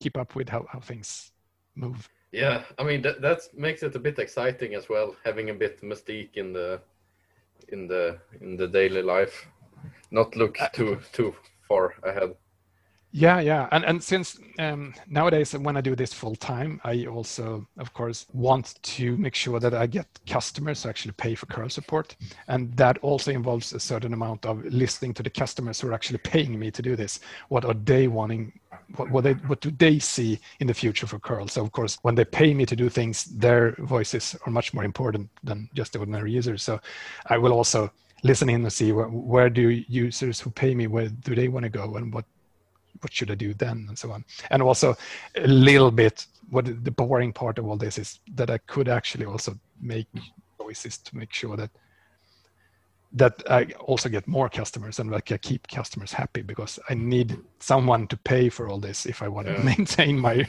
[0.00, 1.32] keep up with how, how things
[1.74, 2.08] move.
[2.32, 5.80] Yeah, I mean that that makes it a bit exciting as well, having a bit
[5.82, 6.80] mystique in the
[7.68, 9.46] in the in the daily life,
[10.10, 11.34] not look too too
[11.68, 12.34] far ahead.
[13.10, 17.66] Yeah, yeah, and and since um, nowadays when I do this full time, I also,
[17.78, 21.70] of course, want to make sure that I get customers to actually pay for curl
[21.70, 22.16] support,
[22.48, 26.18] and that also involves a certain amount of listening to the customers who are actually
[26.18, 27.20] paying me to do this.
[27.48, 28.52] What are they wanting?
[28.96, 31.48] What what, they, what do they see in the future for curl?
[31.48, 34.84] So of course, when they pay me to do things, their voices are much more
[34.84, 36.62] important than just the ordinary users.
[36.62, 36.78] So
[37.24, 37.90] I will also
[38.22, 41.64] listen in and see where, where do users who pay me where do they want
[41.64, 42.26] to go and what
[43.00, 44.24] what should I do then and so on.
[44.50, 44.96] And also
[45.36, 49.26] a little bit what the boring part of all this is that I could actually
[49.26, 50.06] also make
[50.60, 51.70] choices to make sure that
[53.12, 57.38] that I also get more customers and like I keep customers happy because I need
[57.58, 59.62] someone to pay for all this if I want to yeah.
[59.76, 60.46] maintain my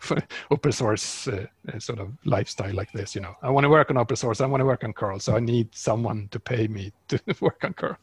[0.50, 3.14] open source uh, uh, sort of lifestyle like this.
[3.14, 4.42] You know, I want to work on open source.
[4.42, 7.64] I want to work on curl, so I need someone to pay me to work
[7.64, 7.96] on curl.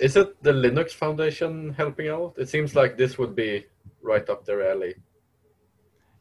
[0.00, 2.34] Is it the Linux Foundation helping out?
[2.38, 3.66] It seems like this would be
[4.00, 4.94] right up their alley.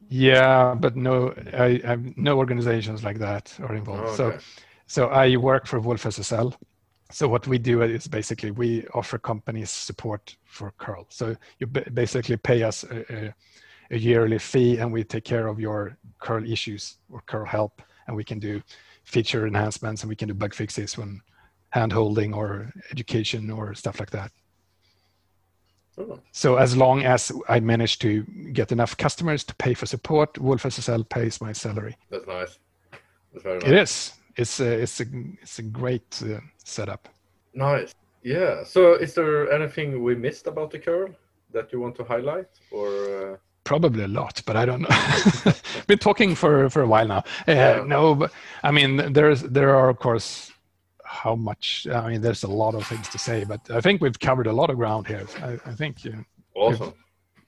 [0.10, 4.20] Yeah, but no, I, I have no organizations like that are involved.
[4.20, 4.38] Oh, okay.
[4.38, 4.44] So,
[4.88, 6.54] so I work for wolfSSL
[7.12, 11.06] so what we do is basically we offer companies support for curl.
[11.10, 13.36] So you basically pay us a, a,
[13.92, 18.16] a, yearly fee and we take care of your curl issues or curl help and
[18.16, 18.62] we can do
[19.04, 21.22] feature enhancements and we can do bug fixes when
[21.70, 24.32] hand holding or education or stuff like that.
[25.98, 26.20] Oh.
[26.32, 31.08] so as long as i manage to get enough customers to pay for support wolfSSL
[31.10, 31.98] pays my salary.
[32.10, 32.60] That's nice.
[33.34, 33.68] That's very nice.
[33.68, 35.06] it is it's a, it's a
[35.42, 37.08] it's a great uh, setup.
[37.54, 37.94] Nice.
[38.24, 38.64] Yeah.
[38.64, 41.10] So, is there anything we missed about the curl
[41.54, 42.88] that you want to highlight, or?
[42.88, 43.38] Uh...
[43.64, 45.54] Probably a lot, but I don't know.
[45.88, 47.24] Been talking for for a while now.
[47.48, 47.84] Uh, yeah.
[47.86, 48.32] No, but
[48.64, 50.52] I mean, there's there are of course
[51.06, 51.88] how much.
[51.92, 54.54] I mean, there's a lot of things to say, but I think we've covered a
[54.54, 55.28] lot of ground here.
[55.44, 56.26] I, I think you
[56.56, 56.94] awesome.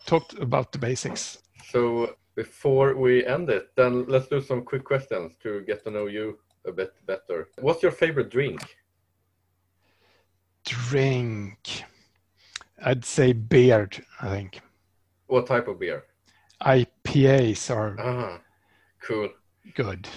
[0.06, 1.40] Talked about the basics.
[1.72, 6.08] So before we end it, then let's do some quick questions to get to know
[6.08, 7.50] you a bit better.
[7.60, 8.62] What's your favorite drink?
[10.66, 11.84] Drink.
[12.84, 13.90] I'd say beer,
[14.22, 14.62] I think.
[15.28, 16.04] What type of beer?
[16.62, 18.40] IPAs are ah,
[19.02, 19.30] cool.
[19.76, 20.08] Good.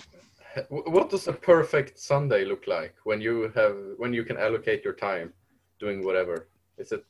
[0.69, 4.95] What does a perfect Sunday look like when you have when you can allocate your
[4.95, 5.33] time
[5.79, 6.49] doing whatever?
[6.79, 7.05] Is it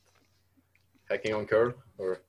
[1.09, 2.23] hacking on curl or?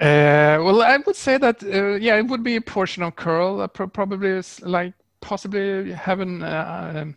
[0.00, 3.60] Uh, well, I would say that uh, yeah, it would be a portion of curl.
[3.60, 4.94] Uh, pro- probably like
[5.24, 7.16] possibly having uh, um,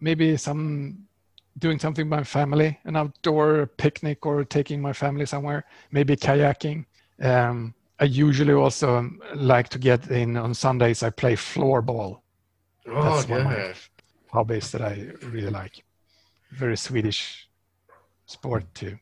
[0.00, 1.06] maybe some
[1.58, 6.84] doing something with my family, an outdoor picnic or taking my family somewhere, maybe kayaking.
[7.22, 11.02] Um, I usually also like to get in on Sundays.
[11.02, 12.20] I play floorball.
[12.88, 13.36] Oh, That's yeah.
[13.36, 13.74] one of my
[14.30, 15.82] hobbies that I really like.
[16.50, 17.48] Very Swedish
[18.26, 18.98] sport too.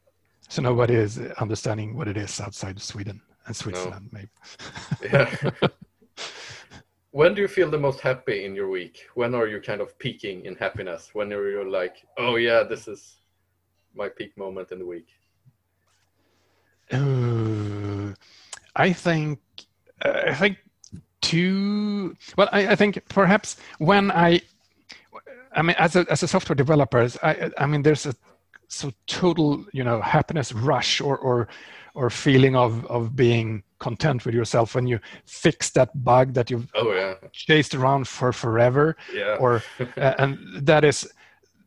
[0.48, 4.18] So nobody is understanding what it is outside of Sweden and Switzerland, no.
[4.18, 5.12] maybe.
[5.12, 5.68] yeah.
[7.14, 9.06] when do you feel the most happy in your week?
[9.14, 11.10] When are you kind of peaking in happiness?
[11.12, 13.20] When are you like, oh yeah, this is
[13.94, 15.06] my peak moment in the week?
[16.90, 18.12] Uh,
[18.74, 19.38] I think
[20.04, 20.58] uh, I think
[21.20, 22.16] two.
[22.36, 24.40] Well, I, I, think perhaps when I,
[25.52, 28.14] I mean, as a as a software developer, I I mean, there's a
[28.74, 31.48] so total you know happiness rush or or
[31.94, 36.70] or feeling of of being content with yourself when you fix that bug that you've
[36.74, 37.14] oh yeah.
[37.32, 39.36] chased around for forever yeah.
[39.38, 39.62] or
[39.96, 41.06] and that is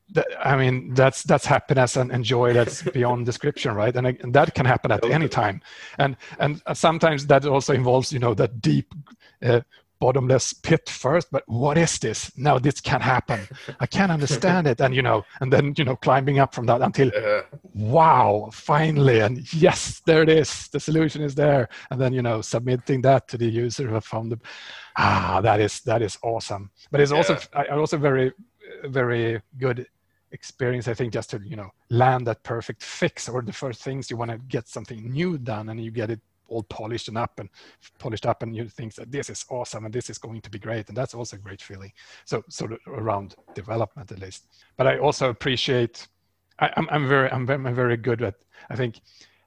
[0.10, 3.96] that, i mean that's that's happiness and, and joy that's beyond description right?
[3.96, 5.62] And, and that can happen at any time.
[5.98, 8.94] And and sometimes that also involves you know that deep
[9.44, 9.62] uh,
[10.00, 12.32] bottomless pit first but what is this?
[12.38, 13.48] Now this can happen.
[13.80, 14.82] I can't understand it.
[14.82, 17.42] And you know and then you know climbing up from that until uh,
[17.74, 20.68] wow finally and yes there it is.
[20.70, 21.70] The solution is there.
[21.92, 24.40] And then you know submitting that to the user who found the
[24.98, 26.72] ah that is that is awesome.
[26.92, 28.34] But it's also I also very
[28.86, 29.88] very good
[30.32, 34.12] experience i think just to you know land that perfect fix or the first things
[34.12, 37.40] you want to get something new done and you get it all polished and up
[37.40, 37.50] and
[38.00, 40.60] polished up and you think that this is awesome and this is going to be
[40.60, 40.88] great.
[40.88, 41.92] And that's also a great feeling.
[42.26, 44.48] So sort of around development at least.
[44.76, 46.08] But i also appreciate
[46.60, 48.36] I, am I'm, I'm very I'm very, very good at
[48.70, 49.02] i think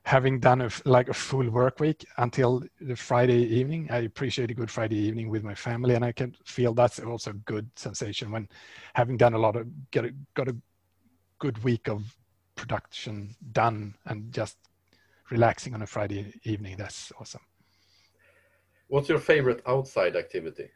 [0.05, 3.87] having done a, like a full work week until the friday evening.
[3.91, 5.95] I appreciate a good friday evening with my family.
[5.95, 8.49] And i can feel that's also a good sensation when
[8.95, 10.57] having done a lot of get a, got a
[11.39, 12.17] good week of
[12.55, 14.59] production done and just
[15.31, 16.77] relaxing on a Friday evening.
[16.77, 17.43] That's awesome.
[18.89, 20.69] What's your favorite outside activity?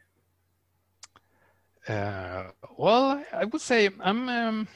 [1.87, 2.45] Uh,
[2.77, 4.67] well, I would say I'm um,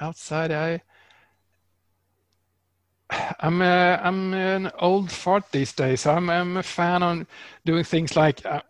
[0.00, 0.52] outside.
[0.52, 0.82] I
[3.40, 6.06] I'm a, uh, I'm an old fart these days.
[6.06, 7.26] I'm I'm a fan on
[7.64, 8.62] doing things like, uh,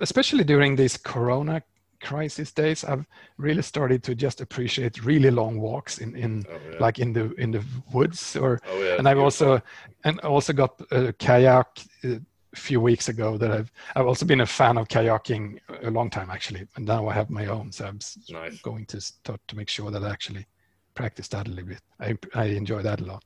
[0.00, 1.62] especially during these Corona
[2.04, 3.06] crisis days i've
[3.38, 6.78] really started to just appreciate really long walks in in oh, yeah.
[6.78, 9.60] like in the in the woods or oh, yeah, and i've also
[10.04, 11.66] and also got a kayak
[12.04, 12.20] a
[12.54, 16.30] few weeks ago that i've i've also been a fan of kayaking a long time
[16.30, 17.98] actually and now i have my own so i'm
[18.30, 18.60] nice.
[18.62, 20.46] going to start to make sure that i actually
[20.94, 23.24] practice that a little bit i i enjoy that a lot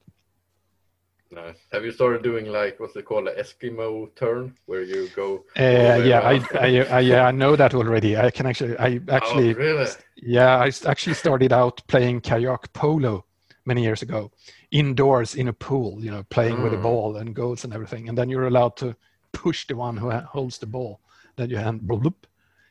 [1.31, 1.59] Nice.
[1.73, 5.45] Have you started doing like what's it called, an Eskimo turn, where you go?
[5.59, 8.17] Uh, yeah, I, I, I, yeah, I know that already.
[8.17, 9.91] I can actually, I actually, oh, really?
[10.17, 13.27] yeah, I actually started out playing kayak polo
[13.67, 14.31] many years ago,
[14.71, 16.03] indoors in a pool.
[16.03, 16.65] You know, playing mm.
[16.65, 18.97] with a ball and goals and everything, and then you're allowed to
[19.33, 21.01] push the one who holds the ball.
[21.37, 22.25] Then you hand bloop,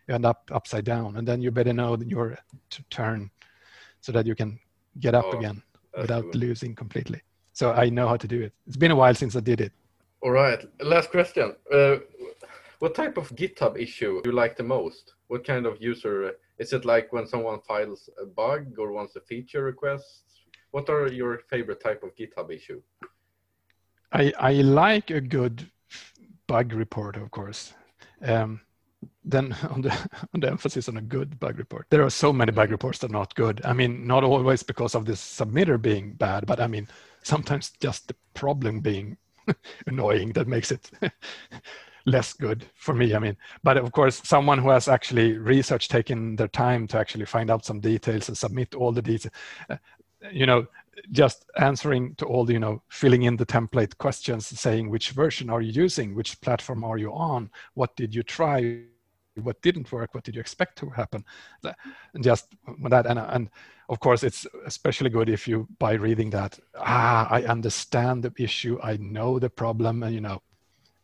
[0.07, 2.39] you end up upside down, and then you better know that your
[2.89, 3.29] turn,
[4.01, 4.59] so that you can
[4.99, 5.61] get up oh, again
[5.95, 6.41] without cool.
[6.41, 7.21] losing completely
[7.57, 8.53] so I know how to do it.
[8.67, 9.73] It's been a while since I did it.
[10.21, 10.63] All right.
[10.79, 11.55] Last question.
[11.73, 11.95] Uh,
[12.77, 15.15] what type of GitHub issue do you like the most?
[15.25, 19.21] What kind of user is it like when someone files a bug or wants a
[19.21, 20.23] feature request?
[20.69, 22.79] What are your favorite type of GitHub issue?
[24.11, 25.67] I I like a good
[26.45, 27.73] bug report, of course.
[28.21, 28.61] Um,
[29.23, 29.91] then on the
[30.33, 31.87] on the emphasis on a good bug report.
[31.89, 33.61] There are so many bug reports that are not good.
[33.65, 36.87] I mean, not always because of the submitter being bad, but I mean,
[37.27, 39.17] sometimes just the problem being
[39.87, 40.89] annoying that makes it
[42.05, 43.35] less good for me i mean.
[43.63, 47.65] But of course someone who has actually research taken their time to actually find out
[47.65, 49.33] some details and submit all the details
[49.69, 49.77] uh,
[50.31, 50.65] you know
[51.11, 55.49] just answering to all the you know filling in the template questions saying which version
[55.49, 58.81] are you using which platform are you on what did you try
[59.41, 61.23] what didn't work what did you expect to happen
[61.63, 62.55] and just
[62.89, 63.05] that.
[63.05, 63.49] And, and
[63.89, 68.79] of course it's especially good if you by reading that ah i understand the issue
[68.83, 70.41] i know the problem and you know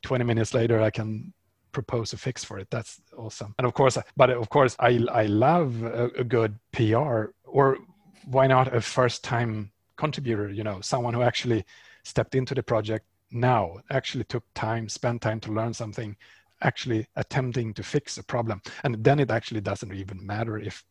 [0.01, 1.34] 20 minutes later i can
[1.71, 5.25] propose a fix for it that's awesome and of course but of course i i
[5.25, 7.77] love a, a good pr or
[8.25, 11.65] why not a first time contributor you know someone who actually
[12.03, 16.15] stepped into the project now actually took time spent time to learn something
[16.63, 18.61] actually attempting to fix a problem.
[18.84, 20.84] And then it actually doesn't even matter if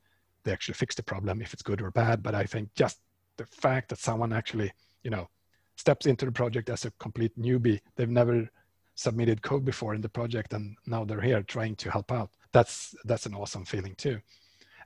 [0.45, 2.23] they actually fix the problem, if it's good or bad.
[2.23, 3.01] But I think just
[3.37, 4.73] the fact that someone actually,
[5.03, 5.29] you know,
[5.77, 8.49] steps into the project as a complete newbie, they've never
[8.95, 12.31] submitted code before in the project and now they're here trying to help out.
[12.53, 14.21] That's that's an awesome feeling too.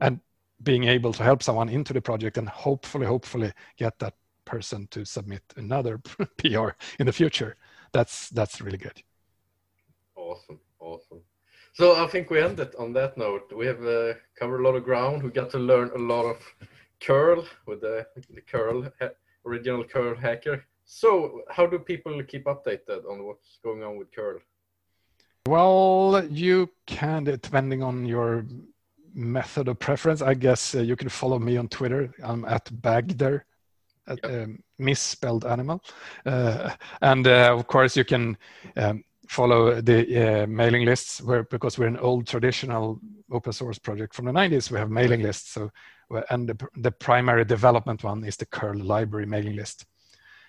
[0.01, 0.21] And
[0.63, 5.05] being able to help someone into the project and hopefully, hopefully get that person to
[5.05, 5.99] submit another
[6.39, 7.57] PR in the future.
[7.93, 9.03] That's that's really good.
[10.15, 10.61] Awesome.
[10.79, 11.21] Awesome.
[11.79, 13.53] So I think we end it on that note.
[13.55, 15.23] We have uh, covered a lot of ground.
[15.23, 16.39] We got to learn a lot of
[17.03, 18.91] curl with the, the curl
[19.45, 20.65] original curl hacker.
[20.87, 24.39] So how do people keep updated on what's going on with curl?
[25.47, 28.47] Well, you can, depending on your
[29.13, 32.11] method of preference, I guess uh, you can follow me on Twitter.
[32.25, 33.45] I'm at Bagder,
[34.09, 34.33] at, yep.
[34.33, 35.85] um, misspelled animal.
[36.25, 36.71] Uh,
[37.03, 38.39] and uh, of course, you can
[38.79, 43.01] um, follow the uh, mailing lists where because we're an old traditional
[43.31, 45.53] open source project from the 90s we have mailing lists.
[45.53, 45.71] So
[46.31, 49.85] and the, the primary development one is the curl library mailing list.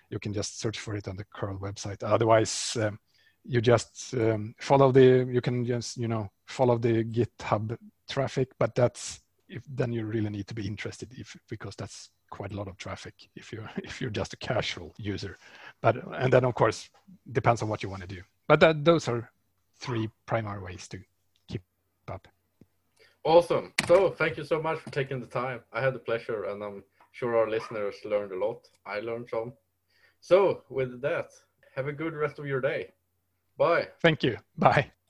[0.09, 2.03] You can just search for it on the curl website.
[2.03, 2.99] Otherwise um,
[3.43, 7.77] you just um, follow the you can just you know follow the github
[8.09, 12.51] traffic but that's if then you really need to be interested if because that's quite
[12.51, 15.37] a lot of traffic if you're if you're just a casual user.
[15.81, 16.89] But and then of course
[17.31, 19.29] depends on what you want to do but that, those are
[19.79, 20.99] three primary ways to
[21.47, 21.61] keep
[22.07, 22.27] up.
[23.23, 23.73] Awesome.
[23.87, 25.61] So thank you so much for taking the time.
[25.73, 28.67] I had the pleasure and i'm sure our listeners learned a lot.
[28.85, 29.53] I learned some.
[30.21, 31.29] So with that
[31.75, 32.91] have a good rest of your day.
[33.57, 33.87] Bye.
[34.01, 34.37] Thank you.
[34.57, 34.91] Bye